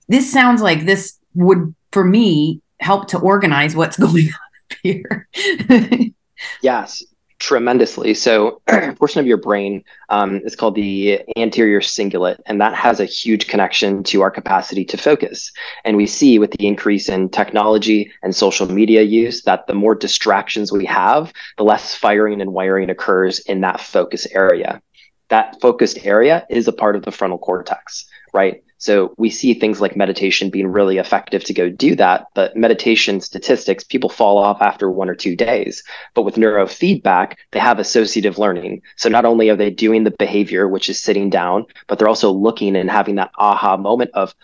This 0.07 0.31
sounds 0.31 0.61
like 0.61 0.85
this 0.85 1.17
would 1.33 1.73
for 1.91 2.05
me 2.05 2.61
help 2.79 3.09
to 3.09 3.19
organize 3.19 3.75
what's 3.75 3.97
going 3.99 4.27
on 4.27 4.77
here. 4.83 5.27
yes 6.61 7.03
tremendously. 7.39 8.13
So, 8.13 8.61
a 8.67 8.93
portion 8.93 9.19
of 9.19 9.27
your 9.27 9.37
brain 9.37 9.83
um, 10.09 10.41
is 10.45 10.55
called 10.55 10.75
the 10.75 11.21
anterior 11.35 11.81
cingulate, 11.81 12.39
and 12.45 12.59
that 12.61 12.73
has 12.75 12.99
a 12.99 13.05
huge 13.05 13.47
connection 13.47 14.03
to 14.03 14.21
our 14.21 14.31
capacity 14.31 14.85
to 14.85 14.97
focus. 14.97 15.51
And 15.83 15.97
we 15.97 16.07
see 16.07 16.39
with 16.39 16.51
the 16.51 16.67
increase 16.67 17.09
in 17.09 17.29
technology 17.29 18.11
and 18.23 18.35
social 18.35 18.71
media 18.71 19.01
use 19.01 19.43
that 19.43 19.67
the 19.67 19.73
more 19.73 19.95
distractions 19.95 20.71
we 20.71 20.85
have, 20.85 21.33
the 21.57 21.63
less 21.63 21.95
firing 21.95 22.41
and 22.41 22.53
wiring 22.53 22.89
occurs 22.89 23.39
in 23.39 23.61
that 23.61 23.79
focus 23.79 24.27
area. 24.31 24.81
That 25.29 25.59
focused 25.61 26.05
area 26.05 26.45
is 26.49 26.67
a 26.67 26.73
part 26.73 26.95
of 26.95 27.03
the 27.03 27.11
frontal 27.11 27.37
cortex, 27.37 28.07
right? 28.37 28.63
So 28.77 29.15
we 29.17 29.31
see 29.31 29.55
things 29.55 29.81
like 29.81 29.95
meditation 29.95 30.51
being 30.51 30.67
really 30.67 30.99
effective 30.99 31.43
to 31.45 31.53
go 31.53 31.67
do 31.67 31.95
that. 31.95 32.27
But 32.35 32.55
meditation 32.55 33.19
statistics, 33.19 33.83
people 33.83 34.09
fall 34.09 34.37
off 34.37 34.61
after 34.61 34.91
one 34.91 35.09
or 35.09 35.15
two 35.15 35.35
days. 35.35 35.83
But 36.13 36.21
with 36.21 36.35
neurofeedback, 36.35 37.37
they 37.51 37.59
have 37.59 37.79
associative 37.79 38.37
learning. 38.37 38.83
So 38.95 39.09
not 39.09 39.25
only 39.25 39.49
are 39.49 39.55
they 39.55 39.71
doing 39.71 40.03
the 40.03 40.11
behavior, 40.11 40.67
which 40.67 40.89
is 40.89 41.01
sitting 41.01 41.31
down, 41.31 41.65
but 41.87 41.97
they're 41.97 42.07
also 42.07 42.31
looking 42.31 42.75
and 42.75 42.91
having 42.91 43.15
that 43.15 43.31
aha 43.39 43.77
moment 43.77 44.11
of, 44.13 44.35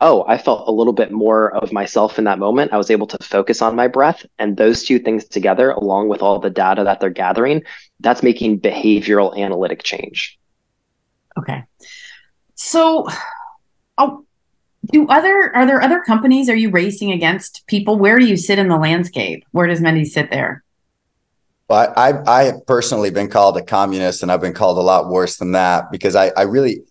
oh, 0.00 0.24
I 0.26 0.38
felt 0.38 0.66
a 0.66 0.72
little 0.72 0.94
bit 0.94 1.12
more 1.12 1.54
of 1.54 1.70
myself 1.70 2.18
in 2.18 2.24
that 2.24 2.38
moment. 2.38 2.72
I 2.72 2.78
was 2.78 2.90
able 2.90 3.06
to 3.08 3.18
focus 3.22 3.60
on 3.60 3.76
my 3.76 3.88
breath. 3.88 4.24
And 4.38 4.56
those 4.56 4.84
two 4.84 5.00
things 5.00 5.26
together, 5.26 5.70
along 5.70 6.08
with 6.08 6.22
all 6.22 6.38
the 6.38 6.48
data 6.48 6.82
that 6.84 6.98
they're 7.00 7.10
gathering, 7.10 7.62
that's 8.00 8.22
making 8.22 8.60
behavioral 8.60 9.36
analytic 9.36 9.82
change. 9.82 10.38
Okay. 11.38 11.62
So 12.54 13.06
Oh, 13.98 14.24
do 14.90 15.06
other 15.08 15.52
are 15.54 15.66
there 15.66 15.80
other 15.80 16.00
companies? 16.00 16.48
Are 16.48 16.56
you 16.56 16.70
racing 16.70 17.12
against 17.12 17.66
people? 17.66 17.98
Where 17.98 18.18
do 18.18 18.26
you 18.26 18.36
sit 18.36 18.58
in 18.58 18.68
the 18.68 18.76
landscape? 18.76 19.44
Where 19.52 19.66
does 19.66 19.80
Mendi 19.80 20.04
sit 20.04 20.30
there? 20.30 20.64
Well, 21.68 21.92
I, 21.96 22.10
I, 22.10 22.40
I 22.40 22.42
have 22.44 22.66
personally 22.66 23.10
been 23.10 23.28
called 23.28 23.56
a 23.56 23.62
communist, 23.62 24.22
and 24.22 24.32
I've 24.32 24.40
been 24.40 24.52
called 24.52 24.78
a 24.78 24.82
lot 24.82 25.08
worse 25.08 25.36
than 25.36 25.52
that 25.52 25.90
because 25.90 26.16
I, 26.16 26.28
I 26.36 26.42
really 26.42 26.82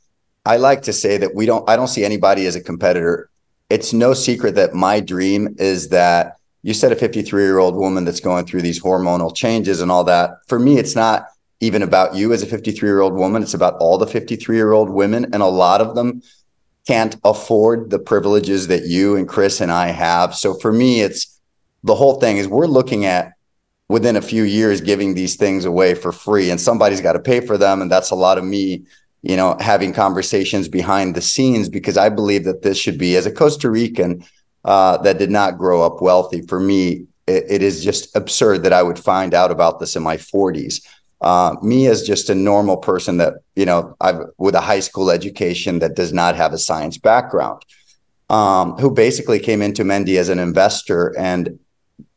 I 0.45 0.57
like 0.57 0.83
to 0.83 0.93
say 0.93 1.17
that 1.17 1.35
we 1.35 1.45
don't 1.45 1.69
I 1.69 1.75
don't 1.75 1.87
see 1.87 2.05
anybody 2.05 2.45
as 2.45 2.55
a 2.55 2.61
competitor. 2.61 3.29
It's 3.69 3.93
no 3.93 4.13
secret 4.13 4.55
that 4.55 4.73
my 4.73 4.99
dream 4.99 5.55
is 5.59 5.89
that 5.89 6.37
you 6.63 6.73
said 6.73 6.91
a 6.91 6.95
53 6.95 7.43
year 7.43 7.57
old 7.59 7.75
woman 7.75 8.05
that's 8.05 8.19
going 8.19 8.45
through 8.45 8.61
these 8.61 8.81
hormonal 8.81 9.35
changes 9.35 9.81
and 9.81 9.91
all 9.91 10.03
that. 10.05 10.31
For 10.47 10.59
me, 10.59 10.77
it's 10.77 10.95
not 10.95 11.27
even 11.59 11.83
about 11.83 12.15
you 12.15 12.33
as 12.33 12.41
a 12.41 12.47
53 12.47 12.87
year 12.87 13.01
old 13.01 13.13
woman. 13.13 13.43
It's 13.43 13.53
about 13.53 13.75
all 13.79 13.97
the 13.97 14.07
53 14.07 14.55
year 14.55 14.71
old 14.71 14.89
women, 14.89 15.25
and 15.33 15.43
a 15.43 15.47
lot 15.47 15.81
of 15.81 15.95
them 15.95 16.21
can't 16.87 17.15
afford 17.23 17.89
the 17.89 17.99
privileges 17.99 18.67
that 18.67 18.85
you 18.85 19.15
and 19.15 19.27
Chris 19.27 19.61
and 19.61 19.71
I 19.71 19.87
have. 19.87 20.35
So 20.35 20.53
for 20.55 20.71
me, 20.71 21.01
it's 21.01 21.39
the 21.83 21.95
whole 21.95 22.19
thing 22.19 22.37
is 22.37 22.47
we're 22.47 22.67
looking 22.67 23.05
at 23.05 23.33
within 23.89 24.15
a 24.15 24.21
few 24.21 24.43
years 24.43 24.81
giving 24.81 25.13
these 25.13 25.35
things 25.35 25.65
away 25.65 25.93
for 25.93 26.11
free 26.11 26.49
and 26.49 26.59
somebody's 26.59 27.01
got 27.01 27.13
to 27.13 27.19
pay 27.19 27.41
for 27.41 27.57
them. 27.57 27.81
And 27.81 27.91
that's 27.91 28.09
a 28.09 28.15
lot 28.15 28.37
of 28.37 28.43
me, 28.43 28.85
you 29.21 29.35
know, 29.35 29.57
having 29.59 29.93
conversations 29.93 30.67
behind 30.67 31.13
the 31.13 31.21
scenes 31.21 31.69
because 31.69 31.97
I 31.97 32.09
believe 32.09 32.45
that 32.45 32.61
this 32.61 32.77
should 32.77 32.97
be 32.97 33.15
as 33.15 33.25
a 33.25 33.31
Costa 33.31 33.69
Rican 33.69 34.23
uh, 34.63 34.97
that 34.99 35.19
did 35.19 35.29
not 35.29 35.57
grow 35.57 35.83
up 35.83 36.01
wealthy. 36.01 36.41
For 36.41 36.59
me, 36.59 37.05
it, 37.27 37.45
it 37.49 37.61
is 37.61 37.83
just 37.83 38.15
absurd 38.15 38.63
that 38.63 38.73
I 38.73 38.81
would 38.81 38.97
find 38.97 39.33
out 39.33 39.51
about 39.51 39.79
this 39.79 39.95
in 39.95 40.03
my 40.03 40.17
40s. 40.17 40.85
Uh, 41.21 41.55
me 41.61 41.85
as 41.87 42.01
just 42.01 42.29
a 42.29 42.35
normal 42.35 42.77
person 42.77 43.17
that 43.17 43.35
you 43.55 43.65
know 43.65 43.95
I've 44.01 44.21
with 44.37 44.55
a 44.55 44.61
high 44.61 44.79
school 44.79 45.11
education 45.11 45.79
that 45.79 45.95
does 45.95 46.11
not 46.11 46.35
have 46.35 46.51
a 46.51 46.57
science 46.57 46.97
background, 46.97 47.63
um, 48.29 48.73
who 48.77 48.91
basically 48.91 49.39
came 49.39 49.61
into 49.61 49.83
Mendi 49.83 50.17
as 50.17 50.29
an 50.29 50.39
investor 50.39 51.15
and 51.17 51.59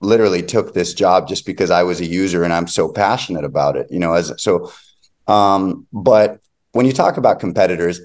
literally 0.00 0.42
took 0.42 0.72
this 0.72 0.94
job 0.94 1.28
just 1.28 1.44
because 1.44 1.70
I 1.70 1.82
was 1.82 2.00
a 2.00 2.06
user 2.06 2.44
and 2.44 2.52
I'm 2.52 2.66
so 2.66 2.90
passionate 2.90 3.44
about 3.44 3.76
it. 3.76 3.86
You 3.90 3.98
know, 3.98 4.14
as 4.14 4.32
so. 4.38 4.72
Um, 5.26 5.86
but 5.92 6.40
when 6.72 6.86
you 6.86 6.92
talk 6.92 7.16
about 7.16 7.40
competitors, 7.40 8.00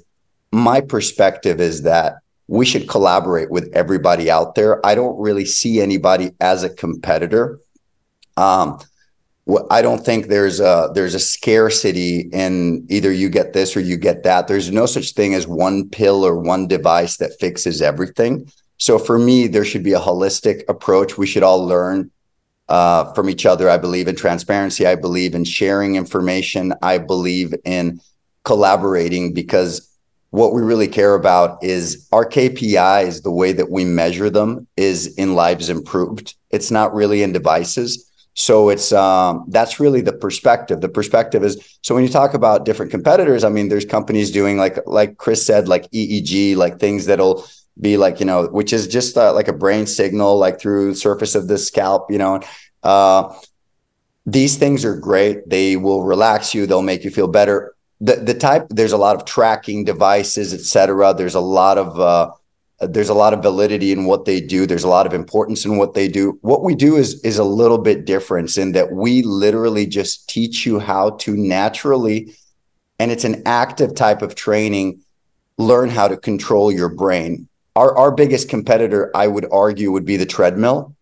my 0.52 0.82
perspective 0.82 1.60
is 1.60 1.84
that 1.84 2.16
we 2.48 2.66
should 2.66 2.90
collaborate 2.90 3.52
with 3.52 3.70
everybody 3.74 4.30
out 4.30 4.56
there. 4.56 4.84
I 4.86 4.96
don't 4.96 5.20
really 5.20 5.46
see 5.46 5.82
anybody 5.82 6.32
as 6.40 6.64
a 6.64 6.70
competitor. 6.70 7.60
Um, 8.38 8.80
I 9.70 9.82
don't 9.82 10.06
think 10.06 10.28
there's 10.28 10.60
a 10.60 10.92
there's 10.94 11.16
a 11.16 11.20
scarcity 11.20 12.30
in 12.32 12.86
either 12.90 13.12
you 13.12 13.30
get 13.30 13.54
this 13.54 13.76
or 13.76 13.80
you 13.80 13.98
get 13.98 14.24
that. 14.24 14.48
There's 14.48 14.72
no 14.72 14.86
such 14.86 15.14
thing 15.14 15.34
as 15.34 15.48
one 15.48 15.90
pill 15.90 16.26
or 16.26 16.36
one 16.40 16.68
device 16.68 17.18
that 17.18 17.40
fixes 17.40 17.82
everything. 17.82 18.52
So 18.78 18.98
for 19.00 19.18
me, 19.18 19.48
there 19.48 19.66
should 19.66 19.84
be 19.84 19.94
a 19.94 20.00
holistic 20.00 20.64
approach. 20.70 21.18
We 21.18 21.28
should 21.28 21.44
all 21.44 21.66
learn 21.66 22.12
uh, 22.70 23.14
from 23.14 23.30
each 23.30 23.46
other. 23.46 23.70
I 23.70 23.78
believe 23.78 24.08
in 24.08 24.16
transparency. 24.16 24.86
I 24.86 24.96
believe 24.96 25.36
in 25.36 25.44
sharing 25.44 25.96
information. 25.96 26.74
I 26.82 26.98
believe 26.98 27.54
in 27.66 28.00
collaborating 28.46 29.34
because 29.34 29.86
what 30.30 30.54
we 30.54 30.62
really 30.62 30.88
care 30.88 31.16
about 31.16 31.64
is 31.64 32.08
our 32.12 32.28
KPIs, 32.28 33.24
the 33.24 33.32
way 33.32 33.52
that 33.52 33.72
we 33.72 33.84
measure 33.84 34.30
them 34.30 34.68
is 34.78 35.16
in 35.16 35.34
lives 35.34 35.70
improved. 35.70 36.36
It's 36.52 36.70
not 36.70 36.94
really 36.94 37.24
in 37.24 37.34
devices. 37.34 38.09
So 38.40 38.70
it's 38.70 38.94
um, 38.94 39.44
that's 39.50 39.82
really 39.82 40.00
the 40.00 40.14
perspective. 40.14 40.80
The 40.80 40.88
perspective 40.88 41.44
is 41.44 41.78
so 41.82 41.94
when 41.94 42.06
you 42.06 42.10
talk 42.10 42.34
about 42.34 42.64
different 42.64 42.90
competitors, 42.90 43.44
I 43.44 43.50
mean, 43.50 43.68
there's 43.68 43.84
companies 43.84 44.32
doing 44.32 44.56
like 44.58 44.78
like 44.86 45.18
Chris 45.18 45.46
said, 45.46 45.68
like 45.68 45.92
EEG, 45.92 46.56
like 46.56 46.80
things 46.80 47.06
that'll 47.06 47.46
be 47.82 47.98
like 47.98 48.22
you 48.22 48.26
know, 48.26 48.46
which 48.46 48.72
is 48.72 48.88
just 48.88 49.18
uh, 49.18 49.34
like 49.34 49.50
a 49.50 49.54
brain 49.54 49.86
signal, 49.86 50.38
like 50.38 50.58
through 50.58 50.96
surface 50.96 51.36
of 51.36 51.50
the 51.50 51.58
scalp, 51.58 52.10
you 52.10 52.18
know. 52.18 52.40
Uh, 52.82 53.38
these 54.26 54.56
things 54.56 54.86
are 54.86 54.96
great. 54.96 55.50
They 55.50 55.76
will 55.76 56.06
relax 56.06 56.56
you. 56.56 56.66
They'll 56.66 56.82
make 56.82 57.04
you 57.04 57.12
feel 57.12 57.28
better. 57.28 57.76
The 58.00 58.16
the 58.16 58.34
type 58.34 58.68
there's 58.70 58.94
a 58.94 58.98
lot 58.98 59.18
of 59.18 59.26
tracking 59.26 59.84
devices, 59.84 60.54
etc. 60.54 61.14
There's 61.14 61.36
a 61.36 61.42
lot 61.42 61.78
of 61.78 62.00
uh, 62.00 62.32
there's 62.82 63.10
a 63.10 63.14
lot 63.14 63.34
of 63.34 63.42
validity 63.42 63.92
in 63.92 64.06
what 64.06 64.26
they 64.26 64.40
do. 64.40 64.66
There's 64.66 64.86
a 64.86 64.90
lot 64.90 65.06
of 65.06 65.14
importance 65.14 65.66
in 65.66 65.78
what 65.78 65.94
they 65.94 66.08
do. 66.08 66.38
What 66.42 66.64
we 66.64 66.76
do 66.76 66.96
is 66.96 67.22
is 67.24 67.38
a 67.38 67.44
little 67.44 67.78
bit 67.78 68.06
different 68.06 68.58
in 68.58 68.72
that 68.72 68.92
we 68.92 69.22
literally 69.22 69.86
just 69.86 70.30
teach 70.30 70.66
you 70.66 70.80
how 70.80 71.12
to 71.12 71.36
naturally 71.36 72.36
and 72.98 73.12
it's 73.12 73.24
an 73.24 73.44
active 73.46 73.96
type 73.96 74.22
of 74.22 74.36
training 74.36 75.02
learn 75.58 75.90
how 75.90 76.08
to 76.08 76.16
control 76.16 76.72
your 76.72 76.90
brain. 76.90 77.50
Our 77.76 77.98
our 77.98 78.12
biggest 78.12 78.48
competitor 78.48 79.12
i 79.14 79.28
would 79.28 79.46
argue 79.52 79.92
would 79.92 80.06
be 80.06 80.18
the 80.18 80.26
treadmill. 80.26 80.96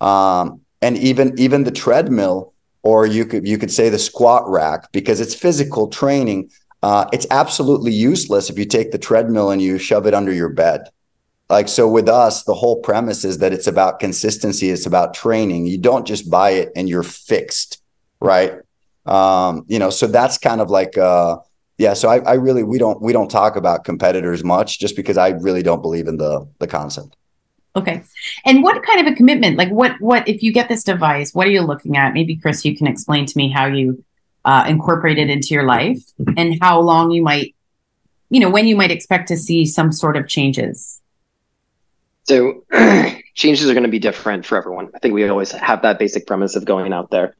Um, 0.00 0.60
and 0.82 0.98
even 0.98 1.34
even 1.38 1.64
the 1.64 1.70
treadmill 1.70 2.52
or 2.82 3.06
you 3.06 3.24
could 3.24 3.48
you 3.48 3.56
could 3.56 3.70
say 3.70 3.88
the 3.88 3.98
squat 3.98 4.46
rack 4.46 4.92
because 4.92 5.20
it's 5.20 5.34
physical 5.34 5.88
training. 5.88 6.50
Uh, 6.82 7.08
it's 7.14 7.26
absolutely 7.30 7.92
useless 7.92 8.50
if 8.50 8.58
you 8.58 8.66
take 8.66 8.92
the 8.92 8.98
treadmill 8.98 9.50
and 9.50 9.62
you 9.62 9.78
shove 9.78 10.06
it 10.06 10.12
under 10.12 10.30
your 10.30 10.50
bed 10.50 10.90
like 11.50 11.68
so 11.68 11.86
with 11.86 12.08
us 12.08 12.44
the 12.44 12.54
whole 12.54 12.80
premise 12.80 13.24
is 13.24 13.38
that 13.38 13.52
it's 13.52 13.66
about 13.66 14.00
consistency 14.00 14.70
it's 14.70 14.86
about 14.86 15.14
training. 15.14 15.66
You 15.66 15.78
don't 15.78 16.06
just 16.06 16.30
buy 16.30 16.50
it 16.50 16.72
and 16.76 16.88
you're 16.88 17.02
fixed 17.02 17.82
right? 18.20 18.54
Um 19.06 19.64
you 19.68 19.78
know 19.78 19.90
so 19.90 20.06
that's 20.06 20.38
kind 20.38 20.60
of 20.60 20.70
like 20.70 20.96
uh 20.96 21.38
yeah 21.78 21.94
so 21.94 22.08
I, 22.08 22.18
I 22.20 22.34
really 22.34 22.62
we 22.62 22.78
don't 22.78 23.00
we 23.02 23.12
don't 23.12 23.30
talk 23.30 23.56
about 23.56 23.84
competitors 23.84 24.42
much 24.42 24.78
just 24.78 24.96
because 24.96 25.18
i 25.18 25.30
really 25.30 25.62
don't 25.62 25.82
believe 25.82 26.06
in 26.08 26.16
the 26.16 26.48
the 26.58 26.66
concept. 26.66 27.16
Okay. 27.76 28.04
And 28.44 28.62
what 28.62 28.82
kind 28.84 29.06
of 29.06 29.12
a 29.12 29.16
commitment 29.16 29.58
like 29.58 29.70
what 29.70 30.00
what 30.00 30.26
if 30.28 30.42
you 30.42 30.52
get 30.52 30.68
this 30.68 30.84
device 30.84 31.34
what 31.34 31.46
are 31.46 31.50
you 31.50 31.62
looking 31.62 31.96
at? 31.96 32.14
Maybe 32.14 32.36
chris 32.36 32.64
you 32.64 32.76
can 32.76 32.86
explain 32.86 33.26
to 33.26 33.36
me 33.36 33.50
how 33.50 33.66
you 33.66 34.02
uh, 34.44 34.64
incorporate 34.68 35.18
it 35.18 35.30
into 35.30 35.54
your 35.54 35.64
life 35.64 36.02
and 36.36 36.58
how 36.60 36.78
long 36.80 37.10
you 37.10 37.22
might 37.22 37.54
you 38.30 38.40
know 38.40 38.50
when 38.50 38.66
you 38.66 38.76
might 38.76 38.90
expect 38.90 39.28
to 39.28 39.36
see 39.36 39.64
some 39.64 39.90
sort 39.90 40.16
of 40.16 40.28
changes 40.28 41.00
so 42.24 42.64
changes 43.34 43.68
are 43.68 43.74
going 43.74 43.84
to 43.84 43.90
be 43.90 43.98
different 43.98 44.44
for 44.44 44.56
everyone. 44.56 44.90
I 44.94 44.98
think 44.98 45.14
we 45.14 45.28
always 45.28 45.52
have 45.52 45.82
that 45.82 45.98
basic 45.98 46.26
premise 46.26 46.56
of 46.56 46.64
going 46.64 46.92
out 46.92 47.10
there. 47.10 47.36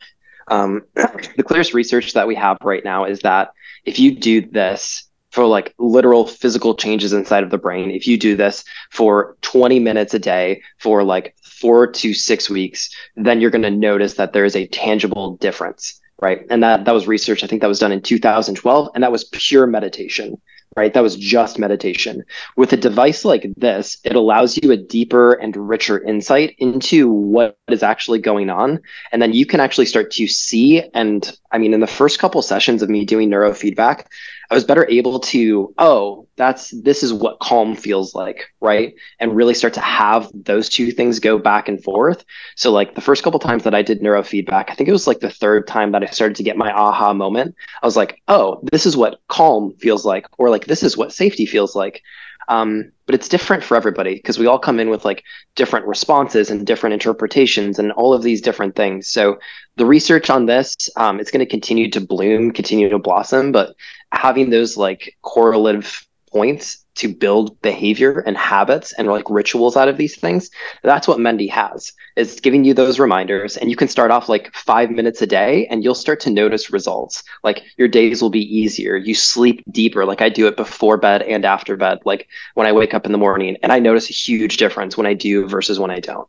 Um, 0.49 0.83
the 0.95 1.45
clearest 1.45 1.75
research 1.75 2.13
that 2.13 2.29
we 2.29 2.35
have 2.35 2.59
right 2.63 2.85
now 2.85 3.05
is 3.05 3.21
that 3.21 3.53
if 3.85 3.99
you 3.99 4.15
do 4.15 4.43
this 4.43 5.05
for 5.31 5.47
like 5.47 5.75
literal 5.79 6.27
physical 6.27 6.75
changes 6.75 7.13
inside 7.13 7.43
of 7.43 7.51
the 7.51 7.59
brain, 7.59 7.91
if 7.91 8.07
you 8.07 8.19
do 8.19 8.37
this 8.37 8.65
for 8.91 9.37
20 9.41 9.81
minutes 9.81 10.15
a 10.15 10.19
day 10.19 10.63
for 10.79 11.03
like 11.03 11.35
four 11.43 11.87
to 11.87 12.13
six 12.13 12.51
weeks, 12.51 12.91
then 13.17 13.41
you're 13.41 13.51
going 13.51 13.63
to 13.63 13.71
notice 13.71 14.15
that 14.15 14.33
there 14.33 14.45
is 14.45 14.55
a 14.55 14.67
tangible 14.69 15.37
difference, 15.39 15.99
right? 16.21 16.43
And 16.51 16.63
that 16.63 16.85
that 16.85 16.93
was 16.93 17.09
research. 17.09 17.43
I 17.43 17.47
think 17.47 17.63
that 17.63 17.69
was 17.69 17.79
done 17.79 17.91
in 17.91 18.03
2012, 18.03 18.91
and 18.95 19.03
that 19.03 19.13
was 19.13 19.25
pure 19.25 19.67
meditation 19.67 20.41
right? 20.77 20.93
That 20.93 21.03
was 21.03 21.17
just 21.17 21.59
meditation. 21.59 22.25
With 22.57 22.73
a 22.73 22.77
device 22.77 23.25
like 23.25 23.47
this, 23.57 23.99
it 24.05 24.17
allows 24.17 24.57
you 24.57 24.73
a 24.73 24.77
deeper 24.77 25.33
and 25.33 25.57
richer 25.57 26.03
insight 26.03 26.55
into 26.59 27.11
what 27.11 27.57
is 27.69 27.83
actually 27.83 28.19
going 28.19 28.51
on. 28.51 28.81
And 29.13 29.23
then 29.23 29.33
you 29.33 29.47
can 29.47 29.61
actually 29.61 29.87
start 29.87 30.11
to 30.13 30.27
see. 30.27 30.83
And 30.93 31.37
I 31.53 31.59
mean, 31.59 31.75
in 31.75 31.81
the 31.81 31.87
first 31.87 32.19
couple 32.19 32.43
sessions 32.43 32.83
of 32.83 32.91
me 32.91 33.05
doing 33.05 33.31
neurofeedback, 33.31 34.07
I 34.51 34.55
was 34.55 34.65
better 34.65 34.87
able 34.89 35.21
to, 35.21 35.75
oh, 35.79 36.27
that's 36.37 36.71
this 36.83 37.03
is 37.03 37.13
what 37.13 37.39
calm 37.41 37.77
feels 37.77 38.15
like, 38.15 38.53
right? 38.61 38.95
And 39.21 39.37
really 39.37 39.55
start 39.55 39.75
to 39.75 39.81
have 39.81 40.31
those 40.35 40.69
two 40.69 40.91
things 40.91 41.19
go 41.21 41.39
back 41.39 41.69
and 41.69 41.83
forth. 41.83 42.25
So 42.57 42.73
like 42.73 42.95
the 42.95 43.01
first 43.01 43.23
couple 43.23 43.41
times 43.41 43.65
that 43.65 43.75
I 43.75 43.83
did 43.83 44.01
neurofeedback, 44.01 44.65
I 44.69 44.75
think 44.75 44.89
it 44.89 44.93
was 44.93 45.07
like 45.07 45.21
the 45.21 45.31
third 45.31 45.67
time 45.67 45.93
that 45.93 46.03
I 46.03 46.07
started 46.07 46.37
to 46.37 46.43
get 46.43 46.57
my 46.57 46.73
aha 46.73 47.13
moment. 47.15 47.55
I 47.83 47.87
was 47.87 47.97
like, 47.97 48.21
oh, 48.29 48.61
this 48.73 48.87
is 48.87 48.97
what 48.97 49.21
calm 49.29 49.75
feels 49.79 50.05
like, 50.05 50.27
or 50.39 50.51
like 50.51 50.67
this 50.67 50.83
is 50.83 50.97
what 50.97 51.13
safety 51.13 51.47
feels 51.47 51.75
like. 51.75 52.03
Um, 52.49 52.93
but 53.07 53.15
it's 53.15 53.29
different 53.29 53.63
for 53.63 53.77
everybody 53.77 54.15
because 54.15 54.39
we 54.39 54.47
all 54.47 54.59
come 54.59 54.81
in 54.81 54.91
with 54.91 55.05
like 55.05 55.25
different 55.55 55.87
responses 55.87 56.51
and 56.51 56.67
different 56.67 56.95
interpretations 56.95 57.79
and 57.79 57.93
all 57.93 58.15
of 58.15 58.23
these 58.23 58.41
different 58.41 58.77
things. 58.77 59.09
So 59.09 59.39
the 59.77 59.87
research 59.87 60.31
on 60.31 60.47
this, 60.47 60.75
um, 60.97 61.21
it's 61.21 61.31
going 61.31 61.45
to 61.45 61.51
continue 61.51 61.91
to 61.91 62.01
bloom, 62.01 62.51
continue 62.51 62.89
to 62.89 62.99
blossom, 62.99 63.53
but 63.53 63.75
having 64.13 64.51
those 64.51 64.77
like 64.77 65.17
correlative 65.23 66.07
points 66.31 66.84
to 66.97 67.15
build 67.15 67.61
behavior 67.63 68.21
and 68.21 68.37
habits 68.37 68.93
and 68.95 69.09
like 69.09 69.29
rituals 69.29 69.77
out 69.77 69.89
of 69.89 69.97
these 69.97 70.17
things 70.17 70.51
that's 70.83 71.09
what 71.09 71.19
Mendi 71.19 71.49
has 71.49 71.93
is 72.17 72.41
giving 72.41 72.65
you 72.65 72.75
those 72.75 72.99
reminders 72.99 73.57
and 73.57 73.71
you 73.71 73.77
can 73.77 73.89
start 73.89 74.11
off 74.11 74.29
like 74.29 74.55
five 74.55 74.91
minutes 74.91 75.21
a 75.23 75.27
day 75.27 75.67
and 75.67 75.83
you'll 75.83 75.95
start 75.95 76.21
to 76.21 76.31
notice 76.31 76.73
results. 76.73 77.23
Like 77.43 77.63
your 77.77 77.89
days 77.89 78.23
will 78.23 78.31
be 78.31 78.57
easier. 78.57 78.97
You 78.97 79.15
sleep 79.15 79.63
deeper. 79.71 80.05
Like 80.05 80.21
i 80.21 80.29
do 80.29 80.47
it 80.47 80.57
before 80.57 80.97
bed 80.97 81.23
and 81.23 81.45
after 81.45 81.77
bed 81.77 81.99
like 82.05 82.29
when 82.55 82.67
i 82.67 82.73
wake 82.73 82.95
up 82.95 83.07
in 83.07 83.13
the 83.13 83.19
morning 83.19 83.57
and 83.63 83.73
i 83.73 83.79
notice 83.79 84.11
a 84.11 84.13
huge 84.13 84.57
difference 84.57 84.97
when 84.97 85.07
i 85.07 85.15
do 85.15 85.49
versus 85.49 85.79
when 85.79 85.91
i 85.91 86.01
don't. 86.01 86.29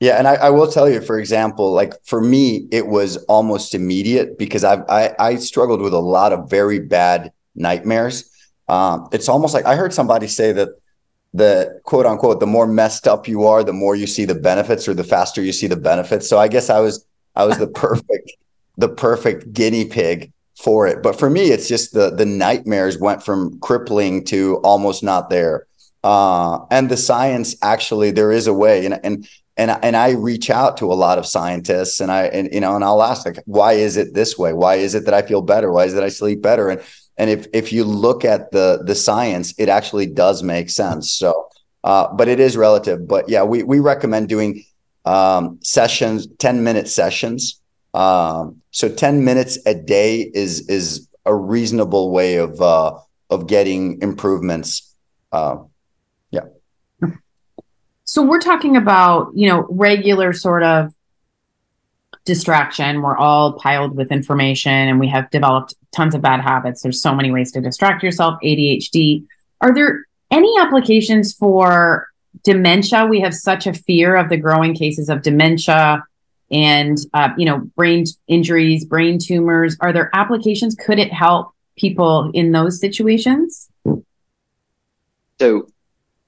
Yeah, 0.00 0.16
and 0.16 0.28
I, 0.28 0.34
I, 0.34 0.50
will 0.50 0.70
tell 0.70 0.88
you, 0.88 1.00
for 1.00 1.18
example, 1.18 1.72
like 1.72 1.92
for 2.04 2.20
me, 2.20 2.68
it 2.70 2.86
was 2.86 3.16
almost 3.24 3.74
immediate 3.74 4.38
because 4.38 4.62
I've, 4.62 4.84
I 4.88 5.12
I 5.18 5.36
struggled 5.36 5.80
with 5.80 5.92
a 5.92 5.98
lot 5.98 6.32
of 6.32 6.48
very 6.48 6.78
bad 6.78 7.32
nightmares. 7.56 8.30
Um, 8.68 9.08
it's 9.12 9.28
almost 9.28 9.54
like 9.54 9.64
I 9.64 9.76
heard 9.76 9.94
somebody 9.94 10.28
say 10.28 10.52
that 10.52 10.70
the 11.34 11.80
quote 11.84 12.06
unquote 12.06 12.40
the 12.40 12.46
more 12.46 12.66
messed 12.66 13.06
up 13.06 13.28
you 13.28 13.44
are, 13.44 13.62
the 13.64 13.72
more 13.72 13.94
you 13.94 14.06
see 14.06 14.24
the 14.24 14.34
benefits, 14.34 14.88
or 14.88 14.94
the 14.94 15.04
faster 15.04 15.42
you 15.42 15.52
see 15.52 15.66
the 15.66 15.76
benefits. 15.76 16.28
So 16.28 16.38
I 16.38 16.48
guess 16.48 16.70
I 16.70 16.80
was 16.80 17.06
I 17.34 17.44
was 17.44 17.58
the 17.58 17.66
perfect 17.84 18.32
the 18.76 18.88
perfect 18.88 19.52
guinea 19.52 19.84
pig 19.84 20.32
for 20.56 20.86
it. 20.86 21.02
But 21.02 21.18
for 21.18 21.30
me, 21.30 21.50
it's 21.50 21.68
just 21.68 21.92
the 21.92 22.10
the 22.10 22.26
nightmares 22.26 22.98
went 22.98 23.22
from 23.22 23.58
crippling 23.60 24.24
to 24.26 24.56
almost 24.58 25.02
not 25.02 25.30
there. 25.30 25.66
Uh, 26.04 26.64
and 26.70 26.88
the 26.88 26.96
science 26.96 27.56
actually 27.62 28.10
there 28.10 28.32
is 28.32 28.46
a 28.46 28.54
way, 28.54 28.84
and 28.84 29.00
and 29.04 29.28
and 29.58 29.76
and 29.82 29.96
I 29.96 30.12
reach 30.12 30.48
out 30.48 30.76
to 30.78 30.90
a 30.90 30.94
lot 30.94 31.18
of 31.18 31.26
scientists 31.26 32.00
and 32.00 32.10
I 32.10 32.26
and 32.26 32.48
you 32.52 32.60
know 32.60 32.76
and 32.76 32.84
I'll 32.84 33.02
ask 33.02 33.26
like 33.26 33.40
why 33.44 33.72
is 33.72 33.96
it 33.96 34.14
this 34.14 34.38
way 34.38 34.52
why 34.52 34.76
is 34.76 34.94
it 34.94 35.04
that 35.06 35.14
I 35.14 35.22
feel 35.22 35.42
better 35.42 35.70
why 35.72 35.84
is 35.84 35.92
it 35.92 35.96
that 35.96 36.04
I 36.04 36.08
sleep 36.08 36.40
better 36.40 36.68
and 36.70 36.80
and 37.18 37.28
if 37.28 37.46
if 37.52 37.72
you 37.72 37.84
look 37.84 38.24
at 38.24 38.50
the 38.52 38.82
the 38.84 38.94
science 38.94 39.54
it 39.58 39.68
actually 39.68 40.06
does 40.06 40.42
make 40.42 40.70
sense. 40.70 41.12
So 41.12 41.48
uh, 41.84 42.08
but 42.14 42.28
it 42.28 42.40
is 42.40 42.56
relative. 42.56 43.06
But 43.06 43.28
yeah 43.28 43.42
we 43.42 43.62
we 43.62 43.80
recommend 43.80 44.28
doing 44.28 44.64
um, 45.04 45.58
sessions 45.62 46.26
10 46.38 46.62
minute 46.62 46.88
sessions. 46.88 47.60
Um, 47.94 48.62
so 48.70 48.88
10 48.88 49.24
minutes 49.24 49.58
a 49.66 49.74
day 49.74 50.30
is 50.34 50.68
is 50.68 51.08
a 51.24 51.34
reasonable 51.34 52.10
way 52.10 52.36
of 52.36 52.60
uh, 52.60 52.98
of 53.30 53.46
getting 53.46 54.00
improvements. 54.02 54.94
Uh, 55.32 55.56
yeah. 56.30 56.46
So 58.04 58.22
we're 58.22 58.40
talking 58.40 58.76
about, 58.76 59.32
you 59.34 59.48
know, 59.48 59.66
regular 59.68 60.32
sort 60.32 60.62
of 60.62 60.94
distraction. 62.28 63.00
We're 63.00 63.16
all 63.16 63.54
piled 63.54 63.96
with 63.96 64.12
information 64.12 64.70
and 64.70 65.00
we 65.00 65.08
have 65.08 65.30
developed 65.30 65.74
tons 65.92 66.14
of 66.14 66.20
bad 66.20 66.40
habits. 66.40 66.82
There's 66.82 67.02
so 67.02 67.14
many 67.14 67.30
ways 67.32 67.50
to 67.52 67.60
distract 67.60 68.02
yourself, 68.02 68.38
ADHD. 68.44 69.24
Are 69.62 69.74
there 69.74 70.04
any 70.30 70.54
applications 70.60 71.32
for 71.32 72.06
dementia? 72.44 73.06
We 73.06 73.20
have 73.20 73.34
such 73.34 73.66
a 73.66 73.72
fear 73.72 74.14
of 74.14 74.28
the 74.28 74.36
growing 74.36 74.74
cases 74.74 75.08
of 75.08 75.22
dementia 75.22 76.04
and 76.50 76.98
uh, 77.14 77.30
you 77.38 77.46
know 77.46 77.60
brain 77.76 78.04
injuries, 78.26 78.84
brain 78.84 79.18
tumors. 79.18 79.76
Are 79.80 79.92
there 79.92 80.10
applications? 80.12 80.74
Could 80.74 80.98
it 80.98 81.12
help 81.12 81.52
people 81.76 82.30
in 82.34 82.52
those 82.52 82.78
situations? 82.78 83.70
So 85.40 85.68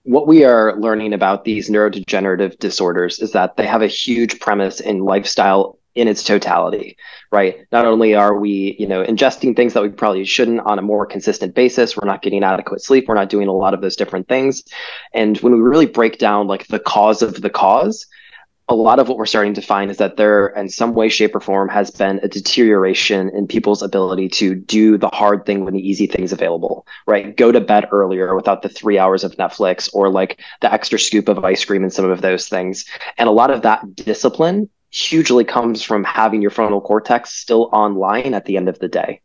what 0.05 0.27
we 0.27 0.45
are 0.45 0.79
learning 0.79 1.13
about 1.13 1.45
these 1.45 1.69
neurodegenerative 1.69 2.59
disorders 2.59 3.19
is 3.19 3.33
that 3.33 3.57
they 3.57 3.67
have 3.67 3.83
a 3.83 3.87
huge 3.87 4.41
premise 4.41 4.81
in 4.81 5.01
lifestyle 5.01 5.79
in 5.95 6.09
its 6.09 6.23
totality 6.23 6.97
right 7.33 7.67
not 7.73 7.85
only 7.85 8.15
are 8.15 8.39
we 8.39 8.77
you 8.79 8.87
know 8.87 9.05
ingesting 9.05 9.55
things 9.57 9.75
that 9.75 9.83
we 9.83 9.89
probably 9.89 10.25
shouldn't 10.25 10.61
on 10.61 10.79
a 10.79 10.83
more 10.83 11.05
consistent 11.05 11.55
basis 11.55 11.97
we're 11.97 12.07
not 12.07 12.23
getting 12.23 12.45
adequate 12.45 12.83
sleep 12.83 13.07
we're 13.09 13.15
not 13.15 13.29
doing 13.29 13.49
a 13.49 13.53
lot 13.53 13.75
of 13.75 13.81
those 13.81 13.97
different 13.97 14.29
things 14.29 14.63
and 15.15 15.39
when 15.39 15.53
we 15.53 15.61
really 15.61 15.87
break 15.87 16.19
down 16.19 16.47
like 16.47 16.67
the 16.69 16.79
cause 16.79 17.23
of 17.23 17.41
the 17.41 17.51
cause 17.51 18.07
a 18.71 18.75
lot 18.75 19.01
of 19.01 19.09
what 19.09 19.19
we're 19.19 19.27
starting 19.27 19.55
to 19.55 19.61
find 19.61 19.91
is 19.91 19.97
that 19.97 20.17
there, 20.17 20.47
in 20.47 20.69
some 20.69 20.95
way, 20.95 21.09
shape, 21.09 21.35
or 21.35 21.41
form, 21.41 21.69
has 21.69 21.91
been 21.91 22.21
a 22.23 22.29
deterioration 22.29 23.29
in 23.31 23.49
people's 23.49 23.83
ability 23.83 24.29
to 24.29 24.55
do 24.55 24.97
the 24.97 25.09
hard 25.09 25.45
thing 25.45 25.65
when 25.65 25.75
the 25.75 25.87
easy 25.87 26.07
thing's 26.07 26.33
available, 26.33 26.87
right? 27.05 27.37
Go 27.37 27.51
to 27.51 27.61
bed 27.61 27.89
earlier 27.91 28.33
without 28.37 28.63
the 28.63 28.69
three 28.69 28.97
hours 28.97 29.25
of 29.25 29.35
Netflix 29.35 29.91
or 29.93 30.09
like 30.09 30.41
the 30.61 30.73
extra 30.73 31.01
scoop 31.01 31.29
of 31.29 31.45
ice 31.45 31.65
cream 31.65 31.83
and 31.83 31.93
some 31.93 32.09
of 32.09 32.23
those 32.23 32.49
things. 32.49 32.85
And 33.19 33.29
a 33.29 33.33
lot 33.33 33.51
of 33.51 33.63
that 33.63 33.97
discipline 33.97 34.71
hugely 34.91 35.45
comes 35.45 35.83
from 35.83 36.05
having 36.05 36.43
your 36.43 36.51
frontal 36.51 36.81
cortex 36.81 37.33
still 37.33 37.71
online 37.73 38.35
at 38.35 38.45
the 38.45 38.57
end 38.57 38.69
of 38.69 38.79
the 38.79 38.89
day. 38.89 39.23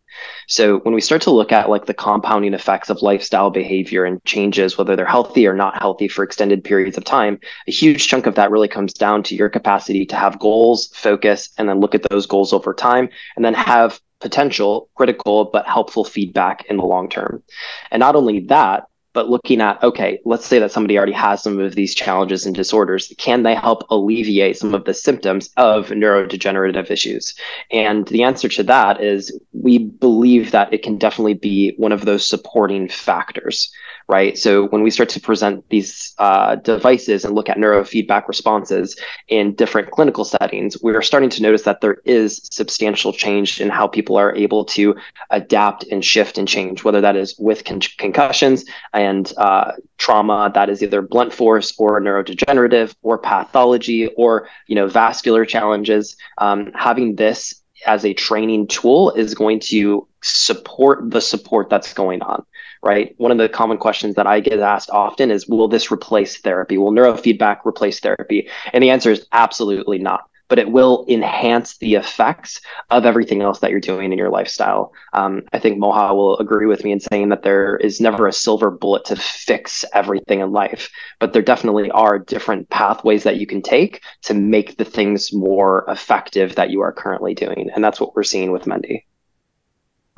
So 0.48 0.80
when 0.80 0.94
we 0.94 1.02
start 1.02 1.24
to 1.24 1.32
look 1.32 1.52
at 1.52 1.70
like 1.70 1.86
the 1.86 1.94
compounding 1.94 2.54
effects 2.54 2.90
of 2.90 3.02
lifestyle 3.02 3.50
behavior 3.50 4.06
and 4.06 4.24
changes, 4.24 4.78
whether 4.78 4.96
they're 4.96 5.06
healthy 5.06 5.48
or 5.48 5.56
not 5.56 5.82
healthy 5.82 6.08
for 6.08 6.24
extended 6.24 6.64
periods 6.64 6.98
of 6.98 7.04
time, 7.04 7.40
a 7.68 7.72
huge 7.72 8.08
chunk 8.08 8.26
of 8.26 8.36
that 8.36 8.52
really 8.52 8.68
comes 8.68 8.94
down 8.94 9.24
to 9.24 9.36
your 9.36 9.50
capacity 9.50 10.06
to 10.06 10.16
have 10.16 10.40
goals, 10.40 10.88
focus, 10.94 11.50
and 11.58 11.68
then 11.68 11.80
look 11.80 11.96
at 11.96 12.04
those 12.10 12.28
goals 12.28 12.54
over 12.54 12.74
time, 12.74 13.10
and 13.36 13.44
then 13.44 13.54
have 13.54 14.00
potential 14.22 14.90
critical 14.96 15.46
but 15.46 15.68
helpful 15.68 16.06
feedback 16.06 16.66
in 16.70 16.78
the 16.78 16.86
long 16.86 17.10
term. 17.10 17.44
And 17.92 18.00
not 18.00 18.16
only 18.16 18.42
that, 18.48 18.86
but 19.16 19.30
looking 19.30 19.62
at 19.62 19.82
okay 19.82 20.20
let's 20.26 20.46
say 20.46 20.60
that 20.60 20.72
somebody 20.72 20.98
already 20.98 21.12
has 21.12 21.42
some 21.42 21.60
of 21.60 21.74
these 21.74 21.96
challenges 21.96 22.46
and 22.46 22.56
disorders 22.56 23.12
can 23.18 23.42
they 23.42 23.56
help 23.56 23.84
alleviate 23.90 24.58
some 24.58 24.76
of 24.76 24.86
the 24.86 24.94
symptoms 24.94 25.50
of 25.58 25.88
neurodegenerative 25.88 26.92
issues? 26.92 27.34
And 27.72 28.08
the 28.08 28.24
answer 28.24 28.50
to 28.50 28.64
that 28.64 29.02
is 29.02 29.38
we 29.54 29.80
believe 29.80 30.52
that 30.52 30.72
it 30.74 30.84
can 30.84 30.98
definitely 30.98 31.34
be 31.34 31.74
one 31.78 31.92
of 31.92 32.06
those 32.06 32.28
supporting 32.28 32.88
factors 32.90 33.72
right? 34.08 34.38
So 34.38 34.68
when 34.68 34.84
we 34.84 34.92
start 34.92 35.10
to 35.10 35.20
present 35.20 35.68
these 35.70 36.14
uh, 36.20 36.56
devices 36.58 37.26
and 37.26 37.34
look 37.34 37.50
at 37.50 37.58
neurofeedback 37.58 38.28
responses 38.28 38.96
in 39.28 39.56
different 39.56 39.92
clinical 39.92 40.24
settings, 40.24 40.78
we 40.82 40.94
are 40.94 41.02
starting 41.02 41.30
to 41.32 41.42
notice 41.42 41.64
that 41.64 41.82
there 41.82 41.98
is 42.06 42.48
substantial 42.52 43.12
change 43.12 43.60
in 43.60 43.70
how 43.70 43.88
people 43.88 44.16
are 44.16 44.36
able 44.36 44.64
to 44.66 44.96
adapt 45.32 45.86
and 45.86 46.06
shift 46.06 46.38
and 46.38 46.48
change, 46.48 46.84
whether 46.84 47.02
that 47.02 47.16
is 47.16 47.36
with 47.40 47.66
con- 47.66 47.82
concussions 47.98 48.66
and 48.94 49.34
uh, 49.38 49.72
trauma 49.98 50.52
that 50.54 50.70
is 50.70 50.84
either 50.84 51.02
blunt 51.02 51.34
force 51.34 51.74
or 51.80 52.00
neurodegenerative 52.00 52.94
or 53.02 53.18
pathology 53.18 54.08
or 54.10 54.48
you 54.68 54.76
know 54.76 54.88
vascular 54.88 55.46
challenges. 55.46 56.16
Um, 56.38 56.72
having 56.76 57.16
this 57.16 57.62
as 57.86 58.06
a 58.06 58.14
training 58.14 58.68
tool 58.68 59.12
is 59.12 59.34
going 59.34 59.60
to 59.60 60.08
support 60.22 61.12
the 61.12 61.22
support 61.22 61.70
that's 61.70 61.94
going 61.94 62.22
on 62.22 62.46
right? 62.86 63.16
One 63.18 63.32
of 63.32 63.40
the 63.40 63.50
common 63.50 63.78
questions 63.78 64.14
that 64.16 64.28
i 64.28 64.40
get 64.40 64.60
asked 64.60 64.92
often 64.92 65.32
is 65.32 65.48
will 65.48 65.68
this 65.68 65.92
replace 65.92 66.38
therapy? 66.38 66.78
Will 66.78 66.92
neurofeedback 66.92 67.66
replace 67.66 68.00
therapy? 68.00 68.48
And 68.72 68.84
the 68.84 68.92
answer 68.92 69.10
is 69.12 69.26
absolutely 69.32 69.98
not 69.98 70.30
but 70.48 70.60
it 70.60 70.72
will 70.72 71.06
enhance 71.08 71.78
the 71.78 71.96
effects 71.96 72.62
of 72.90 73.06
everything 73.06 73.42
else 73.42 73.60
that 73.60 73.72
you're 73.72 73.80
doing 73.80 74.12
in 74.12 74.18
your 74.18 74.30
lifestyle. 74.30 74.94
Um, 75.14 75.44
I 75.54 75.60
think 75.60 75.80
Moha 75.80 76.16
will 76.16 76.38
agree 76.38 76.68
with 76.68 76.84
me 76.84 76.92
in 76.92 77.00
saying 77.00 77.30
that 77.30 77.44
there 77.44 77.78
is 77.78 78.00
never 78.00 78.28
a 78.28 78.34
silver 78.34 78.72
bullet 78.72 79.06
to 79.06 79.16
fix 79.16 79.84
everything 79.94 80.40
in 80.40 80.52
life, 80.52 80.90
but 81.20 81.34
there 81.34 81.42
definitely 81.42 81.90
are 81.92 82.20
different 82.20 82.70
pathways 82.70 83.24
that 83.24 83.38
you 83.38 83.48
can 83.48 83.62
take 83.62 84.02
to 84.24 84.34
make 84.34 84.78
the 84.78 84.86
things 84.86 85.34
more 85.34 85.86
effective 85.88 86.56
that 86.56 86.70
you 86.70 86.82
are 86.82 86.92
currently 86.92 87.34
doing. 87.34 87.70
And 87.74 87.84
that's 87.84 88.00
what 88.00 88.16
we're 88.16 88.24
seeing 88.24 88.52
with 88.52 88.66
Mendi. 88.66 89.06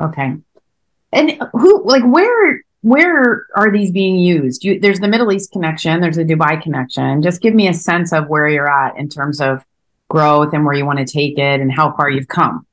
Okay. 0.01 0.35
And 1.13 1.41
who, 1.53 1.83
like, 1.85 2.03
where 2.03 2.61
where 2.81 3.47
are 3.55 3.71
these 3.71 3.91
being 3.91 4.17
used? 4.17 4.63
You, 4.63 4.79
there's 4.79 4.99
the 4.99 5.07
Middle 5.07 5.31
East 5.31 5.51
connection, 5.51 5.99
there's 5.99 6.15
the 6.15 6.23
Dubai 6.23 6.61
connection. 6.61 7.21
Just 7.21 7.41
give 7.41 7.53
me 7.53 7.67
a 7.67 7.73
sense 7.73 8.13
of 8.13 8.27
where 8.27 8.47
you're 8.47 8.69
at 8.69 8.97
in 8.97 9.09
terms 9.09 9.41
of 9.41 9.65
growth 10.09 10.53
and 10.53 10.65
where 10.65 10.73
you 10.73 10.85
want 10.85 10.99
to 10.99 11.05
take 11.05 11.37
it 11.37 11.61
and 11.61 11.71
how 11.71 11.95
far 11.95 12.09
you've 12.09 12.27
come? 12.27 12.65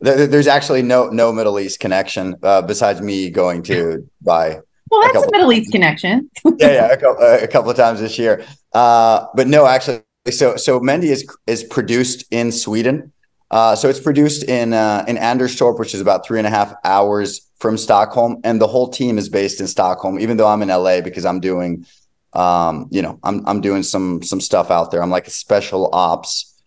There's 0.00 0.46
actually 0.46 0.82
no 0.82 1.08
no 1.08 1.32
Middle 1.32 1.58
East 1.58 1.80
connection 1.80 2.36
uh, 2.42 2.62
besides 2.62 3.00
me 3.00 3.30
going 3.30 3.62
to 3.64 4.08
buy. 4.22 4.60
Well, 4.90 5.02
that's 5.02 5.24
a, 5.24 5.28
a 5.28 5.32
Middle 5.32 5.52
East 5.52 5.72
connection. 5.72 6.30
yeah, 6.58 6.72
yeah, 6.72 6.86
a 6.88 6.96
couple, 6.96 7.24
a 7.24 7.48
couple, 7.48 7.70
of 7.70 7.76
times 7.76 8.00
this 8.00 8.18
year. 8.18 8.44
Uh, 8.72 9.26
but 9.34 9.48
no, 9.48 9.66
actually, 9.66 10.02
so 10.30 10.56
so 10.56 10.78
Mendi 10.80 11.08
is 11.08 11.26
is 11.46 11.64
produced 11.64 12.26
in 12.30 12.52
Sweden. 12.52 13.12
Uh, 13.50 13.76
so 13.76 13.88
it's 13.88 14.00
produced 14.00 14.44
in 14.44 14.74
uh, 14.74 15.04
in 15.08 15.16
Anderstorp, 15.16 15.78
which 15.78 15.94
is 15.94 16.00
about 16.00 16.26
three 16.26 16.38
and 16.38 16.46
a 16.46 16.50
half 16.50 16.74
hours 16.84 17.48
from 17.58 17.78
Stockholm, 17.78 18.40
and 18.44 18.60
the 18.60 18.66
whole 18.66 18.88
team 18.88 19.16
is 19.16 19.28
based 19.28 19.60
in 19.60 19.66
Stockholm. 19.66 20.18
Even 20.18 20.36
though 20.36 20.48
I'm 20.48 20.60
in 20.60 20.68
LA 20.68 21.00
because 21.00 21.24
I'm 21.24 21.40
doing 21.40 21.86
um, 22.34 22.88
you 22.90 23.02
know, 23.02 23.18
I'm 23.22 23.46
I'm 23.46 23.60
doing 23.60 23.82
some 23.82 24.22
some 24.22 24.40
stuff 24.40 24.70
out 24.70 24.90
there. 24.90 25.02
I'm 25.02 25.10
like 25.10 25.26
a 25.26 25.30
special 25.30 25.90
ops 25.92 26.60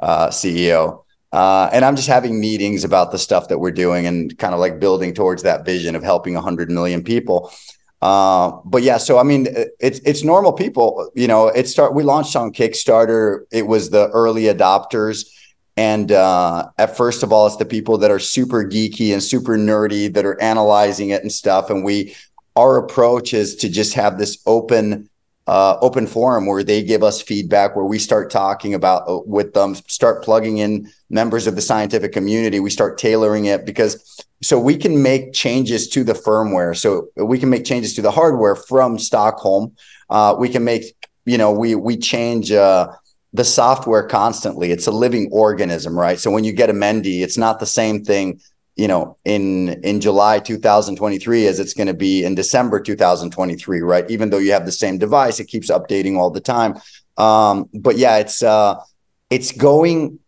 uh, 0.00 0.28
CEO. 0.28 1.04
Uh, 1.32 1.68
and 1.72 1.84
I'm 1.84 1.96
just 1.96 2.06
having 2.06 2.38
meetings 2.38 2.84
about 2.84 3.10
the 3.10 3.18
stuff 3.18 3.48
that 3.48 3.58
we're 3.58 3.72
doing 3.72 4.06
and 4.06 4.38
kind 4.38 4.54
of 4.54 4.60
like 4.60 4.78
building 4.78 5.12
towards 5.12 5.42
that 5.42 5.64
vision 5.64 5.96
of 5.96 6.04
helping 6.04 6.34
100 6.34 6.70
million 6.70 7.02
people. 7.02 7.52
Uh, 8.00 8.52
but 8.64 8.82
yeah, 8.82 8.98
so 8.98 9.18
I 9.18 9.22
mean, 9.22 9.48
it's 9.80 9.98
it's 10.00 10.22
normal 10.22 10.52
people. 10.52 11.10
You 11.14 11.26
know, 11.26 11.48
it 11.48 11.66
start. 11.68 11.94
We 11.94 12.02
launched 12.02 12.36
on 12.36 12.52
Kickstarter. 12.52 13.46
It 13.50 13.66
was 13.66 13.90
the 13.90 14.10
early 14.10 14.42
adopters, 14.42 15.26
and 15.76 16.12
uh, 16.12 16.68
at 16.76 16.96
first 16.96 17.22
of 17.22 17.32
all, 17.32 17.46
it's 17.46 17.56
the 17.56 17.64
people 17.64 17.96
that 17.98 18.10
are 18.10 18.18
super 18.18 18.62
geeky 18.62 19.12
and 19.12 19.22
super 19.22 19.56
nerdy 19.56 20.12
that 20.12 20.26
are 20.26 20.40
analyzing 20.40 21.10
it 21.10 21.22
and 21.22 21.32
stuff. 21.32 21.70
And 21.70 21.82
we, 21.82 22.14
our 22.56 22.76
approach 22.76 23.32
is 23.32 23.56
to 23.56 23.70
just 23.70 23.94
have 23.94 24.18
this 24.18 24.36
open 24.44 25.08
uh, 25.46 25.76
open 25.80 26.06
forum 26.06 26.46
where 26.46 26.64
they 26.64 26.82
give 26.82 27.02
us 27.02 27.20
feedback, 27.20 27.76
where 27.76 27.84
we 27.84 27.98
start 27.98 28.30
talking 28.30 28.74
about 28.74 29.08
uh, 29.08 29.18
with 29.26 29.52
them, 29.52 29.74
start 29.74 30.24
plugging 30.24 30.58
in 30.58 30.90
members 31.10 31.46
of 31.46 31.54
the 31.54 31.60
scientific 31.60 32.12
community. 32.12 32.60
We 32.60 32.70
start 32.70 32.98
tailoring 32.98 33.44
it 33.44 33.66
because 33.66 34.24
so 34.42 34.58
we 34.58 34.76
can 34.76 35.02
make 35.02 35.32
changes 35.32 35.88
to 35.90 36.04
the 36.04 36.12
firmware. 36.12 36.76
So 36.76 37.08
we 37.16 37.38
can 37.38 37.50
make 37.50 37.64
changes 37.64 37.94
to 37.94 38.02
the 38.02 38.10
hardware 38.10 38.56
from 38.56 38.98
Stockholm. 38.98 39.74
Uh, 40.10 40.34
we 40.38 40.48
can 40.48 40.64
make, 40.64 40.94
you 41.24 41.38
know, 41.38 41.52
we 41.52 41.74
we 41.74 41.96
change 41.96 42.50
uh, 42.50 42.88
the 43.32 43.44
software 43.44 44.06
constantly. 44.06 44.70
It's 44.70 44.86
a 44.86 44.92
living 44.92 45.28
organism, 45.30 45.98
right? 45.98 46.18
So 46.18 46.30
when 46.30 46.44
you 46.44 46.52
get 46.52 46.70
a 46.70 46.74
Mendi, 46.74 47.22
it's 47.22 47.38
not 47.38 47.60
the 47.60 47.66
same 47.66 48.04
thing 48.04 48.40
you 48.76 48.88
know 48.88 49.16
in 49.24 49.68
in 49.84 50.00
July 50.00 50.38
2023 50.38 51.46
as 51.46 51.60
it's 51.60 51.74
going 51.74 51.86
to 51.86 51.94
be 51.94 52.24
in 52.24 52.34
December 52.34 52.80
2023 52.80 53.80
right? 53.80 54.10
Even 54.10 54.30
though 54.30 54.38
you 54.38 54.52
have 54.52 54.66
the 54.66 54.72
same 54.72 54.98
device 54.98 55.40
it 55.40 55.46
keeps 55.46 55.70
updating 55.70 56.16
all 56.16 56.30
the 56.30 56.40
time. 56.40 56.74
Um, 57.16 57.68
but 57.72 57.96
yeah 57.96 58.16
it's 58.18 58.42
uh 58.42 58.80
it's 59.30 59.52
going 59.52 60.18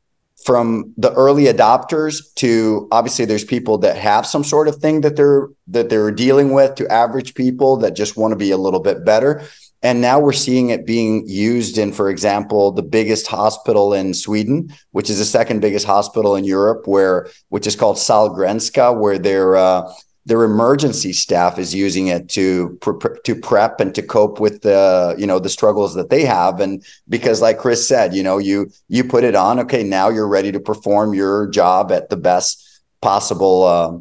from 0.44 0.94
the 0.96 1.12
early 1.14 1.44
adopters 1.44 2.32
to 2.34 2.86
obviously 2.92 3.24
there's 3.24 3.44
people 3.44 3.78
that 3.78 3.96
have 3.96 4.26
some 4.26 4.44
sort 4.44 4.68
of 4.68 4.76
thing 4.76 5.00
that 5.00 5.16
they're 5.16 5.48
that 5.66 5.88
they're 5.88 6.12
dealing 6.12 6.52
with 6.52 6.74
to 6.76 6.86
average 6.92 7.34
people 7.34 7.78
that 7.78 7.96
just 7.96 8.16
want 8.16 8.32
to 8.32 8.36
be 8.36 8.52
a 8.52 8.56
little 8.56 8.80
bit 8.80 9.04
better 9.04 9.42
and 9.86 10.00
now 10.00 10.18
we're 10.18 10.32
seeing 10.32 10.70
it 10.70 10.84
being 10.84 11.22
used 11.28 11.78
in, 11.78 11.92
for 11.92 12.10
example, 12.10 12.72
the 12.72 12.82
biggest 12.82 13.28
hospital 13.28 13.94
in 13.94 14.14
Sweden, 14.14 14.74
which 14.90 15.08
is 15.08 15.20
the 15.20 15.24
second 15.24 15.60
biggest 15.60 15.86
hospital 15.86 16.34
in 16.34 16.42
Europe, 16.42 16.88
where 16.88 17.28
which 17.50 17.68
is 17.68 17.76
called 17.76 17.96
Sahlgrenska, 17.96 18.98
where 18.98 19.16
their 19.16 19.54
uh, 19.54 19.88
their 20.24 20.42
emergency 20.42 21.12
staff 21.12 21.56
is 21.56 21.72
using 21.72 22.08
it 22.08 22.28
to 22.30 22.76
pre- 22.80 23.16
to 23.22 23.36
prep 23.36 23.78
and 23.78 23.94
to 23.94 24.02
cope 24.02 24.40
with 24.40 24.62
the 24.62 25.14
you 25.16 25.24
know 25.24 25.38
the 25.38 25.48
struggles 25.48 25.94
that 25.94 26.10
they 26.10 26.24
have. 26.24 26.58
And 26.58 26.84
because, 27.08 27.40
like 27.40 27.58
Chris 27.58 27.86
said, 27.86 28.12
you 28.12 28.24
know, 28.24 28.38
you 28.38 28.72
you 28.88 29.04
put 29.04 29.22
it 29.22 29.36
on, 29.36 29.60
okay, 29.60 29.84
now 29.84 30.08
you're 30.08 30.26
ready 30.26 30.50
to 30.50 30.58
perform 30.58 31.14
your 31.14 31.46
job 31.46 31.92
at 31.92 32.10
the 32.10 32.16
best 32.16 32.82
possible, 33.00 33.62
uh, 33.62 33.92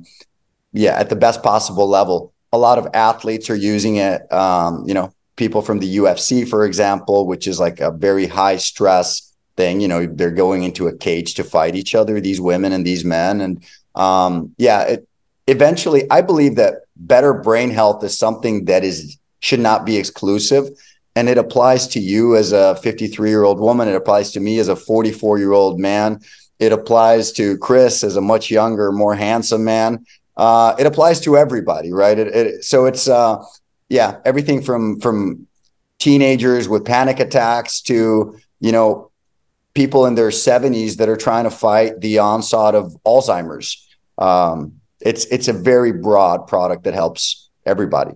yeah, 0.73 0.97
at 0.97 1.09
the 1.09 1.15
best 1.15 1.43
possible 1.43 1.87
level. 1.87 2.33
A 2.51 2.57
lot 2.57 2.79
of 2.79 2.87
athletes 2.95 3.51
are 3.51 3.55
using 3.55 3.97
it. 3.97 4.33
Um, 4.33 4.83
you 4.87 4.95
know, 4.95 5.13
people 5.35 5.61
from 5.61 5.79
the 5.79 5.97
UFC, 5.97 6.47
for 6.47 6.65
example, 6.65 7.27
which 7.27 7.47
is 7.47 7.59
like 7.59 7.79
a 7.79 7.91
very 7.91 8.25
high 8.25 8.57
stress 8.57 9.33
thing. 9.57 9.81
You 9.81 9.87
know, 9.87 10.05
they're 10.05 10.31
going 10.31 10.63
into 10.63 10.87
a 10.87 10.95
cage 10.95 11.35
to 11.35 11.43
fight 11.43 11.75
each 11.75 11.95
other, 11.95 12.19
these 12.19 12.41
women 12.41 12.71
and 12.71 12.85
these 12.85 13.05
men. 13.05 13.41
And 13.41 13.63
um, 13.95 14.53
yeah, 14.57 14.81
it, 14.83 15.07
eventually, 15.47 16.09
I 16.09 16.21
believe 16.21 16.55
that 16.55 16.83
better 16.95 17.33
brain 17.33 17.69
health 17.69 18.03
is 18.03 18.17
something 18.17 18.65
that 18.65 18.83
is 18.83 19.17
should 19.39 19.59
not 19.59 19.85
be 19.85 19.97
exclusive. 19.97 20.69
And 21.15 21.29
it 21.29 21.37
applies 21.37 21.87
to 21.89 21.99
you 21.99 22.35
as 22.35 22.51
a 22.51 22.75
53 22.77 23.29
year 23.29 23.43
old 23.43 23.59
woman. 23.59 23.87
It 23.87 23.95
applies 23.95 24.31
to 24.31 24.39
me 24.39 24.59
as 24.59 24.67
a 24.67 24.75
44 24.75 25.37
year 25.37 25.53
old 25.53 25.79
man. 25.79 26.19
It 26.59 26.71
applies 26.71 27.31
to 27.33 27.57
Chris 27.57 28.03
as 28.03 28.15
a 28.15 28.21
much 28.21 28.49
younger, 28.49 28.91
more 28.91 29.15
handsome 29.15 29.63
man. 29.63 30.05
Uh, 30.37 30.75
it 30.77 30.85
applies 30.85 31.19
to 31.21 31.37
everybody, 31.37 31.91
right? 31.91 32.17
It, 32.17 32.27
it, 32.27 32.63
so 32.63 32.85
it's 32.85 33.07
uh, 33.07 33.43
yeah, 33.89 34.19
everything 34.25 34.61
from 34.61 34.99
from 34.99 35.47
teenagers 35.99 36.67
with 36.67 36.85
panic 36.85 37.19
attacks 37.19 37.81
to 37.81 38.37
you 38.59 38.71
know 38.71 39.11
people 39.73 40.05
in 40.05 40.15
their 40.15 40.29
70s 40.29 40.97
that 40.97 41.09
are 41.09 41.17
trying 41.17 41.43
to 41.43 41.51
fight 41.51 41.99
the 41.99 42.17
onslaught 42.19 42.75
of 42.75 42.95
Alzheimer's. 43.05 43.85
Um, 44.17 44.79
it's 45.01 45.25
it's 45.25 45.47
a 45.47 45.53
very 45.53 45.91
broad 45.91 46.47
product 46.47 46.85
that 46.85 46.93
helps 46.93 47.49
everybody. 47.65 48.13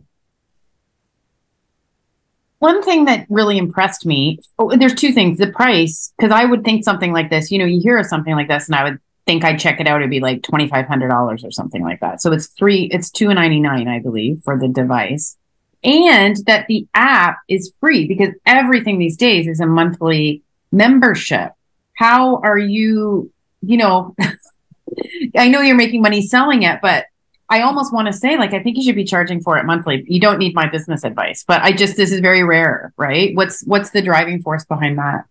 One 2.59 2.81
thing 2.83 3.05
that 3.05 3.25
really 3.29 3.57
impressed 3.57 4.05
me, 4.05 4.39
oh, 4.57 4.75
there's 4.75 4.93
two 4.93 5.13
things. 5.13 5.37
The 5.37 5.47
price, 5.47 6.13
because 6.17 6.31
I 6.31 6.43
would 6.43 6.65
think 6.65 6.83
something 6.83 7.13
like 7.13 7.29
this, 7.29 7.51
you 7.51 7.59
know, 7.59 7.65
you 7.65 7.79
hear 7.79 7.97
of 7.97 8.05
something 8.05 8.35
like 8.35 8.49
this, 8.49 8.67
and 8.67 8.75
I 8.75 8.83
would 8.83 8.99
think 9.25 9.45
I'd 9.45 9.59
check 9.59 9.79
it 9.79 9.87
out. 9.87 10.01
It'd 10.01 10.09
be 10.09 10.19
like 10.19 10.41
twenty 10.43 10.67
five 10.67 10.87
hundred 10.87 11.09
dollars 11.09 11.43
or 11.45 11.51
something 11.51 11.83
like 11.83 11.99
that. 11.99 12.21
So 12.21 12.31
it's 12.33 12.47
three, 12.47 12.89
it's 12.91 13.11
two 13.11 13.33
ninety 13.33 13.59
nine, 13.59 13.87
I 13.87 13.99
believe, 13.99 14.41
for 14.43 14.57
the 14.57 14.67
device 14.67 15.37
and 15.83 16.37
that 16.45 16.67
the 16.67 16.87
app 16.93 17.39
is 17.47 17.71
free 17.79 18.07
because 18.07 18.33
everything 18.45 18.99
these 18.99 19.17
days 19.17 19.47
is 19.47 19.59
a 19.59 19.65
monthly 19.65 20.41
membership. 20.71 21.51
How 21.93 22.37
are 22.37 22.57
you, 22.57 23.31
you 23.61 23.77
know, 23.77 24.15
I 25.37 25.47
know 25.47 25.61
you're 25.61 25.75
making 25.75 26.01
money 26.01 26.21
selling 26.21 26.63
it, 26.63 26.79
but 26.81 27.05
I 27.49 27.61
almost 27.61 27.93
want 27.93 28.07
to 28.07 28.13
say, 28.13 28.37
like, 28.37 28.53
I 28.53 28.61
think 28.61 28.77
you 28.77 28.83
should 28.83 28.95
be 28.95 29.03
charging 29.03 29.41
for 29.41 29.57
it 29.57 29.65
monthly. 29.65 30.05
You 30.07 30.19
don't 30.19 30.37
need 30.37 30.53
my 30.53 30.69
business 30.69 31.03
advice, 31.03 31.43
but 31.47 31.61
I 31.61 31.71
just, 31.71 31.97
this 31.97 32.11
is 32.11 32.19
very 32.19 32.43
rare, 32.43 32.93
right? 32.95 33.35
What's, 33.35 33.63
what's 33.63 33.89
the 33.89 34.01
driving 34.01 34.41
force 34.41 34.65
behind 34.65 34.99
that? 34.99 35.25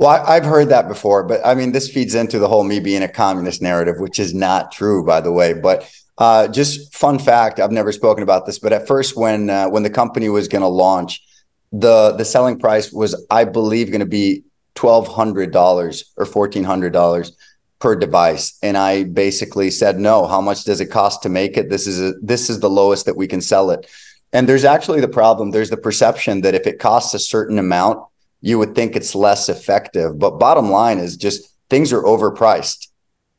Well, 0.00 0.08
I, 0.08 0.36
have 0.36 0.46
heard 0.46 0.70
that 0.70 0.88
before, 0.88 1.24
but 1.24 1.44
I 1.44 1.54
mean, 1.54 1.72
this 1.72 1.90
feeds 1.90 2.14
into 2.14 2.38
the 2.38 2.48
whole 2.48 2.64
me 2.64 2.80
being 2.80 3.02
a 3.02 3.08
communist 3.08 3.60
narrative, 3.60 3.96
which 3.98 4.18
is 4.18 4.32
not 4.32 4.72
true, 4.72 5.04
by 5.04 5.20
the 5.20 5.30
way. 5.30 5.52
But 5.52 5.92
uh, 6.16 6.48
just 6.48 6.94
fun 6.94 7.18
fact: 7.18 7.60
I've 7.60 7.70
never 7.70 7.92
spoken 7.92 8.22
about 8.22 8.46
this, 8.46 8.58
but 8.58 8.72
at 8.72 8.86
first, 8.86 9.14
when 9.14 9.50
uh, 9.50 9.68
when 9.68 9.82
the 9.82 9.90
company 9.90 10.30
was 10.30 10.48
going 10.48 10.62
to 10.62 10.68
launch, 10.68 11.22
the 11.70 12.12
the 12.16 12.24
selling 12.24 12.58
price 12.58 12.90
was, 12.90 13.26
I 13.30 13.44
believe, 13.44 13.88
going 13.88 14.00
to 14.00 14.06
be 14.06 14.42
twelve 14.74 15.06
hundred 15.06 15.52
dollars 15.52 16.10
or 16.16 16.24
fourteen 16.24 16.64
hundred 16.64 16.94
dollars 16.94 17.36
per 17.78 17.94
device, 17.94 18.56
and 18.62 18.78
I 18.78 19.04
basically 19.04 19.70
said, 19.70 19.98
"No. 19.98 20.26
How 20.26 20.40
much 20.40 20.64
does 20.64 20.80
it 20.80 20.86
cost 20.86 21.22
to 21.24 21.28
make 21.28 21.58
it? 21.58 21.68
This 21.68 21.86
is 21.86 22.00
a, 22.00 22.14
this 22.22 22.48
is 22.48 22.60
the 22.60 22.70
lowest 22.70 23.04
that 23.04 23.18
we 23.18 23.26
can 23.26 23.42
sell 23.42 23.70
it." 23.70 23.86
And 24.32 24.48
there's 24.48 24.64
actually 24.64 25.02
the 25.02 25.08
problem. 25.08 25.50
There's 25.50 25.68
the 25.68 25.76
perception 25.76 26.40
that 26.40 26.54
if 26.54 26.66
it 26.66 26.78
costs 26.78 27.12
a 27.12 27.18
certain 27.18 27.58
amount, 27.58 28.02
you 28.40 28.58
would 28.58 28.74
think 28.74 28.96
it's 28.96 29.14
less 29.14 29.48
effective. 29.48 30.18
But 30.18 30.38
bottom 30.38 30.70
line 30.70 30.98
is 30.98 31.16
just 31.16 31.54
things 31.68 31.92
are 31.92 32.02
overpriced. 32.02 32.88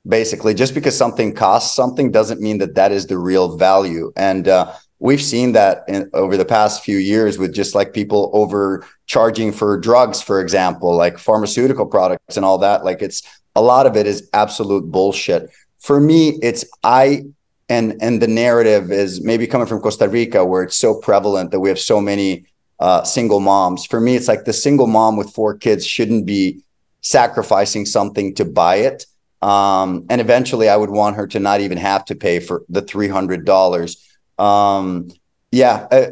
Basically, 0.07 0.55
just 0.55 0.73
because 0.73 0.97
something 0.97 1.35
costs 1.35 1.75
something 1.75 2.11
doesn't 2.11 2.41
mean 2.41 2.57
that 2.57 2.73
that 2.73 2.91
is 2.91 3.05
the 3.05 3.19
real 3.19 3.55
value. 3.55 4.11
And 4.15 4.47
uh, 4.47 4.73
we've 4.97 5.21
seen 5.21 5.51
that 5.51 5.83
in, 5.87 6.09
over 6.13 6.37
the 6.37 6.45
past 6.45 6.83
few 6.83 6.97
years 6.97 7.37
with 7.37 7.53
just 7.53 7.75
like 7.75 7.93
people 7.93 8.31
overcharging 8.33 9.51
for 9.51 9.77
drugs, 9.77 10.19
for 10.19 10.41
example, 10.41 10.95
like 10.95 11.19
pharmaceutical 11.19 11.85
products 11.85 12.35
and 12.35 12.43
all 12.43 12.57
that. 12.59 12.83
Like 12.83 13.03
it's 13.03 13.21
a 13.55 13.61
lot 13.61 13.85
of 13.85 13.95
it 13.95 14.07
is 14.07 14.27
absolute 14.33 14.89
bullshit. 14.91 15.51
For 15.79 15.99
me, 15.99 16.39
it's 16.41 16.65
I 16.83 17.25
and 17.69 17.95
and 18.01 18.21
the 18.21 18.27
narrative 18.27 18.91
is 18.91 19.21
maybe 19.23 19.47
coming 19.47 19.67
from 19.67 19.81
Costa 19.81 20.07
Rica 20.07 20.45
where 20.45 20.63
it's 20.63 20.77
so 20.77 20.99
prevalent 20.99 21.51
that 21.51 21.59
we 21.59 21.69
have 21.69 21.79
so 21.79 22.01
many 22.01 22.45
uh, 22.81 23.03
single 23.03 23.39
moms. 23.39 23.85
For 23.85 24.01
me, 24.01 24.15
it's 24.15 24.27
like 24.27 24.45
the 24.45 24.53
single 24.53 24.87
mom 24.87 25.15
with 25.15 25.29
four 25.29 25.55
kids 25.55 25.85
shouldn't 25.85 26.25
be 26.25 26.63
sacrificing 27.01 27.85
something 27.85 28.35
to 28.35 28.45
buy 28.45 28.77
it. 28.77 29.05
Um, 29.41 30.05
and 30.09 30.19
eventually, 30.19 30.67
I 30.67 30.75
would 30.75 30.89
want 30.89 31.15
her 31.15 31.27
to 31.27 31.39
not 31.39 31.61
even 31.61 31.77
have 31.77 32.03
to 32.05 32.15
pay 32.15 32.39
for 32.39 32.63
the 32.69 32.81
three 32.81 33.07
hundred 33.07 33.45
dollars. 33.45 34.05
Um, 34.37 35.09
yeah. 35.51 35.87
Uh, 35.91 36.07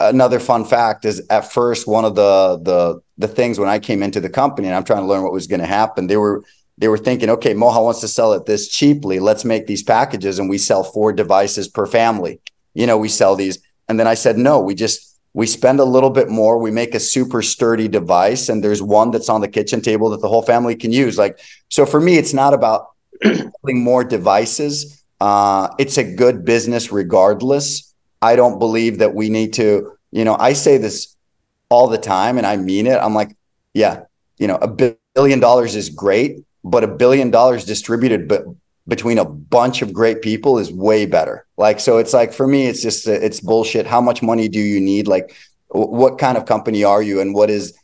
another 0.00 0.38
fun 0.38 0.64
fact 0.64 1.04
is 1.04 1.24
at 1.30 1.50
first 1.52 1.86
one 1.86 2.04
of 2.04 2.14
the 2.14 2.58
the 2.62 3.00
the 3.16 3.28
things 3.28 3.58
when 3.58 3.68
I 3.68 3.78
came 3.78 4.02
into 4.02 4.20
the 4.20 4.30
company 4.30 4.68
and 4.68 4.76
I'm 4.76 4.84
trying 4.84 5.02
to 5.02 5.06
learn 5.06 5.22
what 5.22 5.32
was 5.32 5.46
going 5.46 5.60
to 5.60 5.66
happen, 5.66 6.06
they 6.06 6.16
were 6.16 6.44
they 6.78 6.88
were 6.88 6.98
thinking, 6.98 7.30
okay, 7.30 7.54
Moha 7.54 7.82
wants 7.82 8.00
to 8.00 8.08
sell 8.08 8.32
it 8.32 8.46
this 8.46 8.68
cheaply. 8.68 9.18
Let's 9.18 9.44
make 9.44 9.66
these 9.66 9.82
packages 9.82 10.38
and 10.38 10.48
we 10.48 10.58
sell 10.58 10.84
four 10.84 11.12
devices 11.12 11.66
per 11.68 11.86
family. 11.86 12.40
You 12.74 12.86
know, 12.86 12.96
we 12.96 13.08
sell 13.08 13.34
these. 13.34 13.58
And 13.88 13.98
then 13.98 14.06
I 14.06 14.14
said, 14.14 14.38
no, 14.38 14.60
we 14.60 14.74
just 14.74 15.17
we 15.34 15.46
spend 15.46 15.80
a 15.80 15.84
little 15.84 16.10
bit 16.10 16.28
more. 16.28 16.58
We 16.58 16.70
make 16.70 16.94
a 16.94 17.00
super 17.00 17.42
sturdy 17.42 17.88
device 17.88 18.48
and 18.48 18.62
there's 18.62 18.82
one 18.82 19.10
that's 19.10 19.28
on 19.28 19.40
the 19.40 19.48
kitchen 19.48 19.80
table 19.80 20.10
that 20.10 20.20
the 20.20 20.28
whole 20.28 20.42
family 20.42 20.74
can 20.74 20.92
use. 20.92 21.18
Like 21.18 21.38
so 21.68 21.86
for 21.86 22.00
me 22.00 22.16
it's 22.16 22.34
not 22.34 22.54
about 22.54 22.88
more 23.64 24.04
devices. 24.04 25.04
Uh, 25.20 25.68
it's 25.78 25.98
a 25.98 26.04
good 26.04 26.44
business 26.44 26.92
regardless. 26.92 27.94
I 28.22 28.36
don't 28.36 28.58
believe 28.58 28.98
that 28.98 29.14
we 29.14 29.28
need 29.28 29.52
to 29.54 29.92
you 30.10 30.24
know 30.24 30.36
i 30.38 30.52
say 30.52 30.78
this 30.78 31.16
all 31.68 31.88
the 31.88 31.98
time 31.98 32.38
and 32.38 32.46
i 32.46 32.56
mean 32.56 32.86
it. 32.86 32.96
I'm 32.96 33.14
like 33.14 33.36
yeah 33.74 34.04
you 34.38 34.46
know 34.46 34.56
a 34.56 34.68
billion 35.14 35.40
dollars 35.40 35.76
is 35.76 35.90
great 35.90 36.44
but 36.64 36.84
a 36.84 36.88
billion 36.88 37.30
dollars 37.30 37.64
distributed 37.64 38.28
but 38.28 38.44
between 38.88 39.18
a 39.18 39.24
bunch 39.24 39.82
of 39.82 39.92
great 39.92 40.22
people 40.22 40.58
is 40.58 40.72
way 40.72 41.04
better. 41.04 41.46
Like, 41.58 41.78
so 41.78 41.98
it's 41.98 42.14
like 42.14 42.32
for 42.32 42.46
me, 42.48 42.66
it's 42.66 42.82
just 42.82 43.06
it's 43.06 43.40
bullshit. 43.40 43.86
How 43.86 44.00
much 44.00 44.22
money 44.22 44.48
do 44.48 44.58
you 44.58 44.80
need? 44.80 45.06
Like, 45.06 45.36
what 45.68 46.18
kind 46.18 46.38
of 46.38 46.46
company 46.46 46.82
are 46.82 47.02
you, 47.02 47.20
and 47.20 47.34
what 47.34 47.50
is 47.50 47.74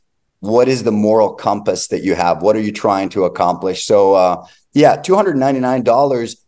what 0.41 0.67
is 0.67 0.83
the 0.83 0.93
moral 0.93 1.35
compass 1.35 1.89
that 1.89 2.03
you 2.03 2.15
have? 2.15 2.43
What 2.43 2.57
are 2.57 2.61
you 2.61 2.73
trying 2.73 3.11
to 3.11 3.25
accomplish? 3.25 3.85
So, 3.85 4.15
uh, 4.15 4.47
yeah, 4.73 4.97
two 4.97 5.15
hundred 5.15 5.37
ninety 5.37 5.61
nine 5.61 5.83
dollars, 5.83 6.43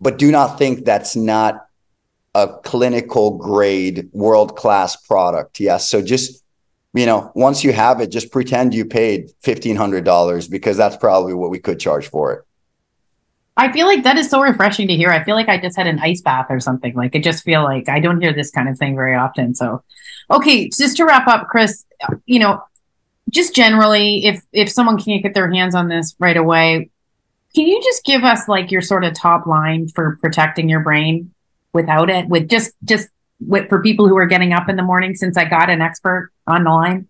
but 0.00 0.16
do 0.16 0.30
not 0.30 0.56
think 0.56 0.84
that's 0.84 1.16
not 1.16 1.66
a 2.36 2.46
clinical 2.62 3.36
grade 3.36 4.08
world 4.12 4.56
class 4.56 4.94
product. 4.94 5.58
Yes, 5.58 5.90
so 5.90 6.00
just 6.00 6.44
you 6.94 7.06
know, 7.06 7.30
once 7.34 7.64
you 7.64 7.72
have 7.72 8.00
it, 8.00 8.10
just 8.12 8.30
pretend 8.30 8.74
you 8.74 8.84
paid 8.84 9.30
fifteen 9.42 9.74
hundred 9.74 10.04
dollars 10.04 10.46
because 10.46 10.76
that's 10.76 10.96
probably 10.96 11.34
what 11.34 11.50
we 11.50 11.58
could 11.58 11.80
charge 11.80 12.08
for 12.08 12.32
it. 12.32 12.44
I 13.56 13.72
feel 13.72 13.86
like 13.86 14.04
that 14.04 14.16
is 14.16 14.30
so 14.30 14.40
refreshing 14.40 14.88
to 14.88 14.96
hear. 14.96 15.10
I 15.10 15.22
feel 15.24 15.34
like 15.34 15.48
I 15.48 15.58
just 15.58 15.76
had 15.76 15.86
an 15.86 15.98
ice 15.98 16.22
bath 16.22 16.46
or 16.50 16.60
something. 16.60 16.94
Like 16.94 17.14
I 17.14 17.20
just 17.20 17.44
feel 17.44 17.62
like 17.62 17.88
I 17.88 18.00
don't 18.00 18.20
hear 18.20 18.32
this 18.32 18.50
kind 18.50 18.68
of 18.68 18.78
thing 18.78 18.94
very 18.94 19.14
often. 19.14 19.54
So, 19.54 19.82
okay, 20.30 20.68
just 20.68 20.96
to 20.96 21.04
wrap 21.04 21.26
up, 21.26 21.48
Chris, 21.48 21.84
you 22.26 22.38
know, 22.38 22.62
just 23.28 23.54
generally, 23.54 24.24
if 24.24 24.42
if 24.52 24.70
someone 24.70 24.98
can't 24.98 25.22
get 25.22 25.34
their 25.34 25.50
hands 25.50 25.74
on 25.74 25.88
this 25.88 26.14
right 26.18 26.36
away, 26.36 26.90
can 27.54 27.66
you 27.66 27.82
just 27.82 28.04
give 28.04 28.24
us 28.24 28.48
like 28.48 28.70
your 28.70 28.82
sort 28.82 29.04
of 29.04 29.14
top 29.14 29.46
line 29.46 29.88
for 29.88 30.16
protecting 30.20 30.68
your 30.68 30.80
brain 30.80 31.32
without 31.72 32.10
it? 32.10 32.28
With 32.28 32.48
just 32.48 32.72
just 32.84 33.08
with 33.40 33.68
for 33.68 33.82
people 33.82 34.08
who 34.08 34.16
are 34.16 34.26
getting 34.26 34.52
up 34.52 34.68
in 34.68 34.76
the 34.76 34.82
morning, 34.82 35.14
since 35.14 35.36
I 35.36 35.44
got 35.44 35.70
an 35.70 35.80
expert 35.80 36.32
on 36.46 36.64
the 36.64 36.70
line. 36.70 37.08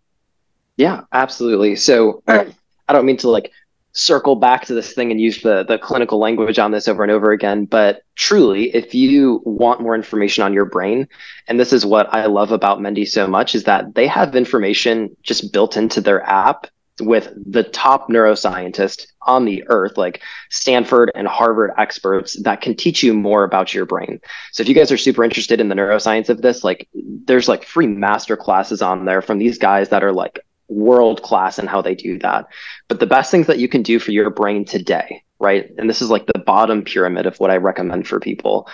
Yeah, 0.76 1.02
absolutely. 1.12 1.76
So 1.76 2.22
I 2.26 2.52
don't 2.88 3.06
mean 3.06 3.18
to 3.18 3.30
like 3.30 3.52
circle 3.92 4.36
back 4.36 4.64
to 4.64 4.74
this 4.74 4.92
thing 4.92 5.10
and 5.10 5.20
use 5.20 5.42
the 5.42 5.64
the 5.64 5.78
clinical 5.78 6.18
language 6.18 6.58
on 6.58 6.70
this 6.70 6.86
over 6.86 7.02
and 7.02 7.10
over 7.10 7.32
again 7.32 7.64
but 7.64 8.02
truly 8.14 8.74
if 8.74 8.94
you 8.94 9.42
want 9.44 9.80
more 9.80 9.94
information 9.94 10.44
on 10.44 10.52
your 10.52 10.64
brain 10.64 11.08
and 11.48 11.58
this 11.58 11.72
is 11.72 11.84
what 11.84 12.12
i 12.14 12.26
love 12.26 12.52
about 12.52 12.80
Mendi 12.80 13.04
so 13.04 13.26
much 13.26 13.54
is 13.54 13.64
that 13.64 13.94
they 13.94 14.06
have 14.06 14.36
information 14.36 15.14
just 15.22 15.52
built 15.52 15.76
into 15.76 16.00
their 16.00 16.22
app 16.22 16.66
with 17.00 17.32
the 17.46 17.62
top 17.62 18.08
neuroscientists 18.08 19.06
on 19.22 19.44
the 19.44 19.64
earth 19.68 19.96
like 19.96 20.22
stanford 20.50 21.10
and 21.14 21.26
harvard 21.26 21.72
experts 21.78 22.40
that 22.42 22.60
can 22.60 22.76
teach 22.76 23.02
you 23.02 23.12
more 23.12 23.44
about 23.44 23.74
your 23.74 23.86
brain. 23.86 24.20
So 24.52 24.62
if 24.62 24.68
you 24.68 24.74
guys 24.74 24.92
are 24.92 24.96
super 24.96 25.24
interested 25.24 25.60
in 25.60 25.68
the 25.68 25.74
neuroscience 25.74 26.28
of 26.28 26.42
this 26.42 26.62
like 26.64 26.88
there's 26.94 27.48
like 27.48 27.64
free 27.64 27.86
master 27.86 28.36
classes 28.36 28.82
on 28.82 29.04
there 29.04 29.22
from 29.22 29.38
these 29.38 29.58
guys 29.58 29.88
that 29.90 30.04
are 30.04 30.12
like 30.12 30.40
world 30.70 31.22
class 31.22 31.58
in 31.58 31.66
how 31.66 31.82
they 31.82 31.94
do 31.94 32.18
that. 32.20 32.46
But 32.88 33.00
the 33.00 33.06
best 33.06 33.30
things 33.30 33.46
that 33.48 33.58
you 33.58 33.68
can 33.68 33.82
do 33.82 33.98
for 33.98 34.12
your 34.12 34.30
brain 34.30 34.64
today, 34.64 35.22
right? 35.38 35.70
And 35.76 35.90
this 35.90 36.00
is 36.00 36.10
like 36.10 36.26
the 36.26 36.38
bottom 36.38 36.82
pyramid 36.82 37.26
of 37.26 37.38
what 37.38 37.50
I 37.50 37.56
recommend 37.56 38.06
for 38.06 38.20
people 38.20 38.68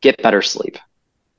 get 0.00 0.22
better 0.22 0.42
sleep 0.42 0.78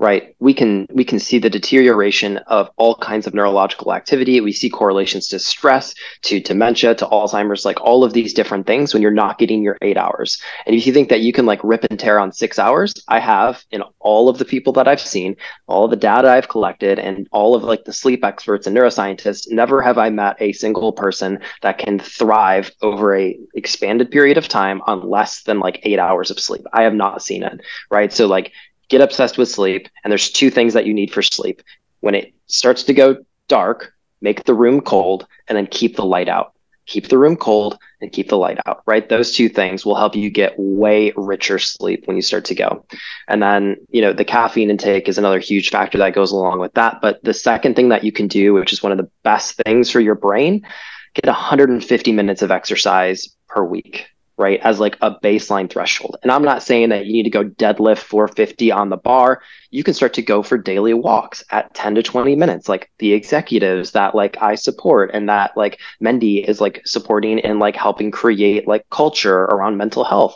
right? 0.01 0.35
We 0.39 0.53
can 0.53 0.87
we 0.91 1.05
can 1.05 1.19
see 1.19 1.37
the 1.37 1.49
deterioration 1.49 2.37
of 2.47 2.71
all 2.77 2.95
kinds 2.95 3.27
of 3.27 3.35
neurological 3.35 3.93
activity. 3.93 4.41
We 4.41 4.51
see 4.51 4.69
correlations 4.69 5.27
to 5.27 5.39
stress 5.39 5.93
to 6.23 6.39
dementia 6.39 6.95
to 6.95 7.05
alzheimer's 7.05 7.65
like 7.65 7.79
all 7.81 8.03
of 8.03 8.13
these 8.13 8.33
different 8.33 8.65
things 8.65 8.93
when 8.93 9.03
you're 9.03 9.11
not 9.11 9.37
getting 9.37 9.61
your 9.61 9.77
eight 9.83 9.97
hours. 9.97 10.41
And 10.65 10.75
if 10.75 10.87
you 10.87 10.91
think 10.91 11.09
that 11.09 11.21
you 11.21 11.31
can 11.31 11.45
like 11.45 11.63
rip 11.63 11.83
and 11.83 11.99
tear 11.99 12.17
on 12.19 12.31
six 12.31 12.57
hours 12.57 12.93
i 13.07 13.19
have 13.19 13.63
in 13.71 13.83
all 13.99 14.29
of 14.29 14.37
the 14.37 14.45
people 14.45 14.73
that 14.73 14.87
i've 14.87 14.99
seen 14.99 15.35
all 15.67 15.87
the 15.87 15.95
data 15.95 16.29
i've 16.29 16.49
collected 16.49 16.97
and 16.97 17.27
all 17.31 17.53
of 17.55 17.63
like 17.63 17.83
the 17.83 17.93
sleep 17.93 18.23
experts 18.23 18.65
and 18.65 18.75
neuroscientists 18.75 19.51
never 19.51 19.81
have 19.81 19.97
i 19.97 20.09
met 20.09 20.35
a 20.39 20.51
single 20.53 20.91
person 20.91 21.39
that 21.61 21.77
can 21.77 21.99
thrive 21.99 22.71
over 22.81 23.15
a 23.15 23.37
expanded 23.55 24.09
period 24.09 24.37
of 24.37 24.47
time 24.47 24.81
on 24.87 25.07
less 25.07 25.43
than 25.43 25.59
like 25.59 25.79
eight 25.83 25.99
hours 25.99 26.31
of 26.31 26.39
sleep. 26.39 26.65
I 26.73 26.83
have 26.83 26.93
not 26.93 27.21
seen 27.21 27.43
it 27.43 27.61
right? 27.89 28.11
So 28.11 28.27
like 28.27 28.51
get 28.91 29.01
obsessed 29.01 29.37
with 29.37 29.49
sleep. 29.49 29.87
And 30.03 30.11
there's 30.11 30.29
two 30.29 30.51
things 30.51 30.73
that 30.73 30.85
you 30.85 30.93
need 30.93 31.11
for 31.11 31.21
sleep. 31.21 31.61
When 32.01 32.13
it 32.13 32.33
starts 32.47 32.83
to 32.83 32.93
go 32.93 33.17
dark, 33.47 33.93
make 34.19 34.43
the 34.43 34.53
room 34.53 34.81
cold 34.81 35.25
and 35.47 35.57
then 35.57 35.65
keep 35.65 35.95
the 35.95 36.05
light 36.05 36.27
out. 36.27 36.53
Keep 36.87 37.07
the 37.07 37.17
room 37.17 37.37
cold 37.37 37.77
and 38.01 38.11
keep 38.11 38.27
the 38.27 38.37
light 38.37 38.59
out, 38.65 38.83
right? 38.85 39.07
Those 39.07 39.31
two 39.31 39.47
things 39.47 39.85
will 39.85 39.95
help 39.95 40.15
you 40.15 40.29
get 40.29 40.55
way 40.57 41.13
richer 41.15 41.57
sleep 41.57 42.05
when 42.05 42.17
you 42.17 42.21
start 42.21 42.43
to 42.45 42.55
go. 42.55 42.85
And 43.29 43.41
then, 43.41 43.77
you 43.91 44.01
know, 44.01 44.11
the 44.11 44.25
caffeine 44.25 44.69
intake 44.69 45.07
is 45.07 45.17
another 45.17 45.39
huge 45.39 45.69
factor 45.69 45.97
that 45.99 46.13
goes 46.13 46.31
along 46.31 46.59
with 46.59 46.73
that. 46.73 46.99
But 47.01 47.23
the 47.23 47.33
second 47.33 47.75
thing 47.75 47.89
that 47.89 48.03
you 48.03 48.11
can 48.11 48.27
do, 48.27 48.53
which 48.53 48.73
is 48.73 48.83
one 48.83 48.91
of 48.91 48.97
the 48.97 49.09
best 49.23 49.55
things 49.63 49.89
for 49.89 50.01
your 50.01 50.15
brain, 50.15 50.67
get 51.13 51.27
150 51.27 52.11
minutes 52.11 52.41
of 52.41 52.51
exercise 52.51 53.29
per 53.47 53.63
week 53.63 54.07
right, 54.41 54.59
as 54.61 54.79
like 54.79 54.97
a 55.01 55.11
baseline 55.11 55.69
threshold. 55.69 56.17
And 56.23 56.31
I'm 56.31 56.43
not 56.43 56.63
saying 56.63 56.89
that 56.89 57.05
you 57.05 57.13
need 57.13 57.23
to 57.23 57.29
go 57.29 57.45
deadlift 57.45 57.99
450 57.99 58.71
on 58.71 58.89
the 58.89 58.97
bar. 58.97 59.41
You 59.69 59.83
can 59.83 59.93
start 59.93 60.13
to 60.15 60.21
go 60.21 60.43
for 60.43 60.57
daily 60.57 60.93
walks 60.93 61.43
at 61.51 61.73
10 61.73 61.95
to 61.95 62.03
20 62.03 62.35
minutes, 62.35 62.67
like 62.67 62.91
the 62.97 63.13
executives 63.13 63.91
that 63.91 64.15
like 64.15 64.41
I 64.41 64.55
support 64.55 65.11
and 65.13 65.29
that 65.29 65.55
like 65.55 65.79
Mendi 66.01 66.39
is 66.39 66.59
like 66.59 66.81
supporting 66.85 67.39
and 67.39 67.59
like 67.59 67.75
helping 67.75 68.11
create 68.11 68.67
like 68.67 68.89
culture 68.89 69.43
around 69.43 69.77
mental 69.77 70.03
health 70.03 70.35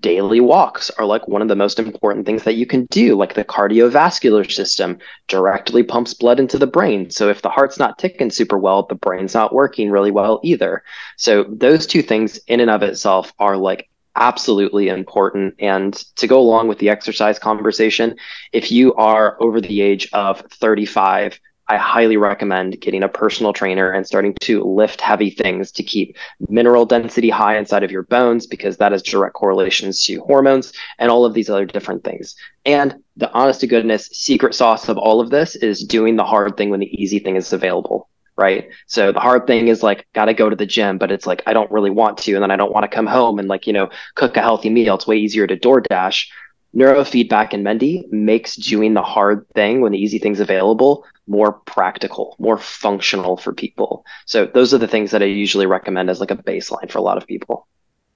daily 0.00 0.40
walks 0.40 0.90
are 0.90 1.04
like 1.04 1.28
one 1.28 1.42
of 1.42 1.48
the 1.48 1.56
most 1.56 1.78
important 1.78 2.26
things 2.26 2.44
that 2.44 2.54
you 2.54 2.66
can 2.66 2.86
do 2.86 3.16
like 3.16 3.34
the 3.34 3.44
cardiovascular 3.44 4.50
system 4.50 4.98
directly 5.28 5.82
pumps 5.82 6.14
blood 6.14 6.40
into 6.40 6.58
the 6.58 6.66
brain. 6.66 7.10
So 7.10 7.28
if 7.28 7.42
the 7.42 7.50
heart's 7.50 7.78
not 7.78 7.98
ticking 7.98 8.30
super 8.30 8.58
well 8.58 8.84
the 8.84 8.94
brain's 8.94 9.34
not 9.34 9.54
working 9.54 9.90
really 9.90 10.10
well 10.10 10.40
either. 10.42 10.82
So 11.16 11.44
those 11.48 11.86
two 11.86 12.02
things 12.02 12.38
in 12.46 12.60
and 12.60 12.70
of 12.70 12.82
itself 12.82 13.32
are 13.38 13.56
like 13.56 13.88
absolutely 14.16 14.88
important. 14.88 15.54
And 15.58 15.92
to 16.16 16.26
go 16.26 16.38
along 16.38 16.68
with 16.68 16.78
the 16.78 16.88
exercise 16.88 17.38
conversation 17.38 18.16
if 18.52 18.70
you 18.70 18.94
are 18.94 19.36
over 19.42 19.60
the 19.60 19.80
age 19.80 20.08
of 20.12 20.40
35 20.40 21.38
I 21.68 21.76
highly 21.76 22.16
recommend 22.16 22.80
getting 22.80 23.02
a 23.02 23.08
personal 23.08 23.52
trainer 23.52 23.90
and 23.90 24.06
starting 24.06 24.34
to 24.42 24.62
lift 24.64 25.00
heavy 25.00 25.30
things 25.30 25.72
to 25.72 25.82
keep 25.82 26.16
mineral 26.48 26.84
density 26.84 27.30
high 27.30 27.56
inside 27.56 27.82
of 27.82 27.90
your 27.90 28.02
bones 28.02 28.46
because 28.46 28.76
that 28.76 28.92
has 28.92 29.02
direct 29.02 29.34
correlations 29.34 30.02
to 30.04 30.20
hormones 30.20 30.72
and 30.98 31.10
all 31.10 31.24
of 31.24 31.32
these 31.32 31.48
other 31.48 31.64
different 31.64 32.04
things. 32.04 32.36
And 32.66 33.02
the 33.16 33.32
honest 33.32 33.60
to 33.60 33.66
goodness 33.66 34.06
secret 34.08 34.54
sauce 34.54 34.88
of 34.88 34.98
all 34.98 35.20
of 35.20 35.30
this 35.30 35.56
is 35.56 35.84
doing 35.84 36.16
the 36.16 36.24
hard 36.24 36.56
thing 36.56 36.68
when 36.70 36.80
the 36.80 37.02
easy 37.02 37.18
thing 37.18 37.36
is 37.36 37.52
available. 37.52 38.08
Right. 38.36 38.68
So 38.88 39.12
the 39.12 39.20
hard 39.20 39.46
thing 39.46 39.68
is 39.68 39.84
like, 39.84 40.08
got 40.12 40.24
to 40.24 40.34
go 40.34 40.50
to 40.50 40.56
the 40.56 40.66
gym, 40.66 40.98
but 40.98 41.12
it's 41.12 41.24
like, 41.24 41.42
I 41.46 41.52
don't 41.52 41.70
really 41.70 41.90
want 41.90 42.18
to. 42.18 42.34
And 42.34 42.42
then 42.42 42.50
I 42.50 42.56
don't 42.56 42.72
want 42.72 42.82
to 42.82 42.94
come 42.94 43.06
home 43.06 43.38
and 43.38 43.46
like, 43.46 43.66
you 43.68 43.72
know, 43.72 43.90
cook 44.16 44.36
a 44.36 44.40
healthy 44.40 44.70
meal. 44.70 44.96
It's 44.96 45.06
way 45.06 45.18
easier 45.18 45.46
to 45.46 45.56
DoorDash 45.56 46.26
neurofeedback 46.74 47.52
and 47.52 47.62
Mendi 47.62 48.04
makes 48.10 48.56
doing 48.56 48.94
the 48.94 49.02
hard 49.02 49.46
thing 49.54 49.80
when 49.80 49.92
the 49.92 49.98
easy 49.98 50.18
thing's 50.18 50.40
available 50.40 51.04
more 51.26 51.52
practical, 51.52 52.36
more 52.38 52.58
functional 52.58 53.36
for 53.36 53.52
people. 53.52 54.04
So 54.26 54.46
those 54.46 54.74
are 54.74 54.78
the 54.78 54.88
things 54.88 55.10
that 55.10 55.22
I 55.22 55.26
usually 55.26 55.66
recommend 55.66 56.10
as 56.10 56.20
like 56.20 56.30
a 56.30 56.36
baseline 56.36 56.90
for 56.90 56.98
a 56.98 57.02
lot 57.02 57.16
of 57.16 57.26
people. 57.26 57.66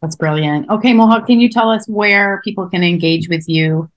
That's 0.02 0.16
brilliant. 0.16 0.70
Okay, 0.70 0.92
Moha, 0.92 1.26
can 1.26 1.40
you 1.40 1.48
tell 1.48 1.70
us 1.70 1.88
where 1.88 2.40
people 2.44 2.68
can 2.68 2.84
engage 2.84 3.28
with 3.28 3.48
you? 3.48 3.90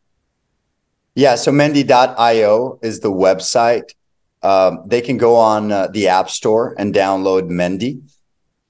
Yeah, 1.13 1.35
so 1.35 1.51
Mendi.io 1.51 2.79
is 2.81 3.01
the 3.01 3.11
website. 3.11 3.93
Um, 4.41 4.83
they 4.85 5.01
can 5.01 5.17
go 5.17 5.35
on 5.35 5.71
uh, 5.71 5.87
the 5.87 6.07
App 6.07 6.29
Store 6.29 6.73
and 6.77 6.93
download 6.93 7.49
Mendy. 7.49 8.01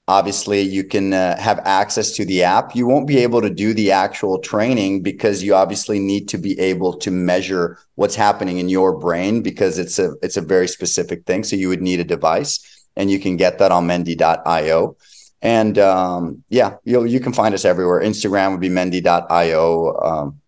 Obviously, 0.08 0.60
you 0.60 0.82
can 0.82 1.12
uh, 1.12 1.38
have 1.38 1.60
access 1.60 2.10
to 2.12 2.24
the 2.24 2.42
app. 2.42 2.74
You 2.74 2.88
won't 2.88 3.06
be 3.06 3.18
able 3.18 3.40
to 3.40 3.50
do 3.50 3.72
the 3.72 3.92
actual 3.92 4.40
training 4.40 5.02
because 5.02 5.44
you 5.44 5.54
obviously 5.54 6.00
need 6.00 6.28
to 6.30 6.38
be 6.38 6.58
able 6.58 6.94
to 6.98 7.10
measure 7.12 7.78
what's 7.94 8.16
happening 8.16 8.58
in 8.58 8.68
your 8.68 8.98
brain 8.98 9.42
because 9.42 9.78
it's 9.78 10.00
a 10.00 10.14
it's 10.20 10.36
a 10.36 10.40
very 10.40 10.66
specific 10.66 11.24
thing. 11.24 11.44
So 11.44 11.54
you 11.54 11.68
would 11.68 11.82
need 11.82 12.00
a 12.00 12.04
device, 12.04 12.84
and 12.96 13.12
you 13.12 13.20
can 13.20 13.36
get 13.36 13.60
that 13.60 13.70
on 13.70 13.86
Mendi.io. 13.86 14.96
And 15.40 15.78
um, 15.78 16.42
yeah, 16.48 16.76
you 16.82 17.04
you 17.04 17.20
can 17.20 17.32
find 17.32 17.54
us 17.54 17.64
everywhere. 17.64 18.00
Instagram 18.00 18.50
would 18.50 18.60
be 18.60 18.68
Mendi.io. 18.68 19.96
Um, 20.02 20.40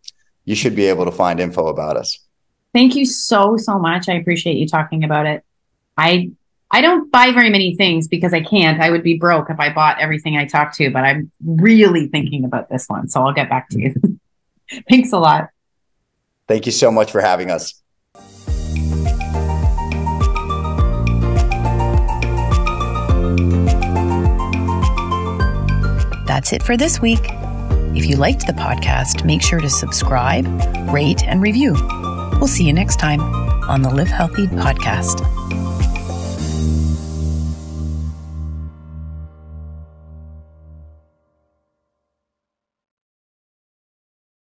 you 0.44 0.56
should 0.56 0.74
be 0.74 0.86
able 0.86 1.04
to 1.04 1.12
find 1.12 1.38
info 1.38 1.68
about 1.68 1.96
us. 1.96 2.18
Thank 2.72 2.96
you 2.96 3.06
so 3.06 3.56
so 3.56 3.78
much. 3.78 4.08
I 4.08 4.14
appreciate 4.14 4.56
you 4.56 4.66
talking 4.66 5.04
about 5.04 5.26
it. 5.26 5.44
I 5.96 6.32
I 6.74 6.80
don't 6.80 7.08
buy 7.12 7.30
very 7.30 7.50
many 7.50 7.76
things 7.76 8.08
because 8.08 8.34
I 8.34 8.40
can't. 8.40 8.80
I 8.80 8.90
would 8.90 9.04
be 9.04 9.16
broke 9.16 9.48
if 9.48 9.60
I 9.60 9.72
bought 9.72 10.00
everything 10.00 10.36
I 10.36 10.44
talk 10.44 10.74
to, 10.74 10.90
but 10.90 11.04
I'm 11.04 11.30
really 11.46 12.08
thinking 12.08 12.44
about 12.44 12.68
this 12.68 12.86
one. 12.88 13.08
So 13.08 13.24
I'll 13.24 13.32
get 13.32 13.48
back 13.48 13.68
to 13.68 13.80
you. 13.80 13.94
Thanks 14.90 15.12
a 15.12 15.18
lot. 15.18 15.50
Thank 16.48 16.66
you 16.66 16.72
so 16.72 16.90
much 16.90 17.12
for 17.12 17.20
having 17.20 17.52
us. 17.52 17.80
That's 26.26 26.52
it 26.52 26.64
for 26.64 26.76
this 26.76 27.00
week. 27.00 27.24
If 27.94 28.04
you 28.06 28.16
liked 28.16 28.48
the 28.48 28.52
podcast, 28.52 29.24
make 29.24 29.42
sure 29.42 29.60
to 29.60 29.70
subscribe, 29.70 30.44
rate, 30.92 31.22
and 31.22 31.40
review. 31.40 31.74
We'll 32.40 32.48
see 32.48 32.64
you 32.64 32.72
next 32.72 32.98
time 32.98 33.20
on 33.70 33.82
the 33.82 33.90
Live 33.90 34.08
Healthy 34.08 34.48
podcast. 34.48 35.63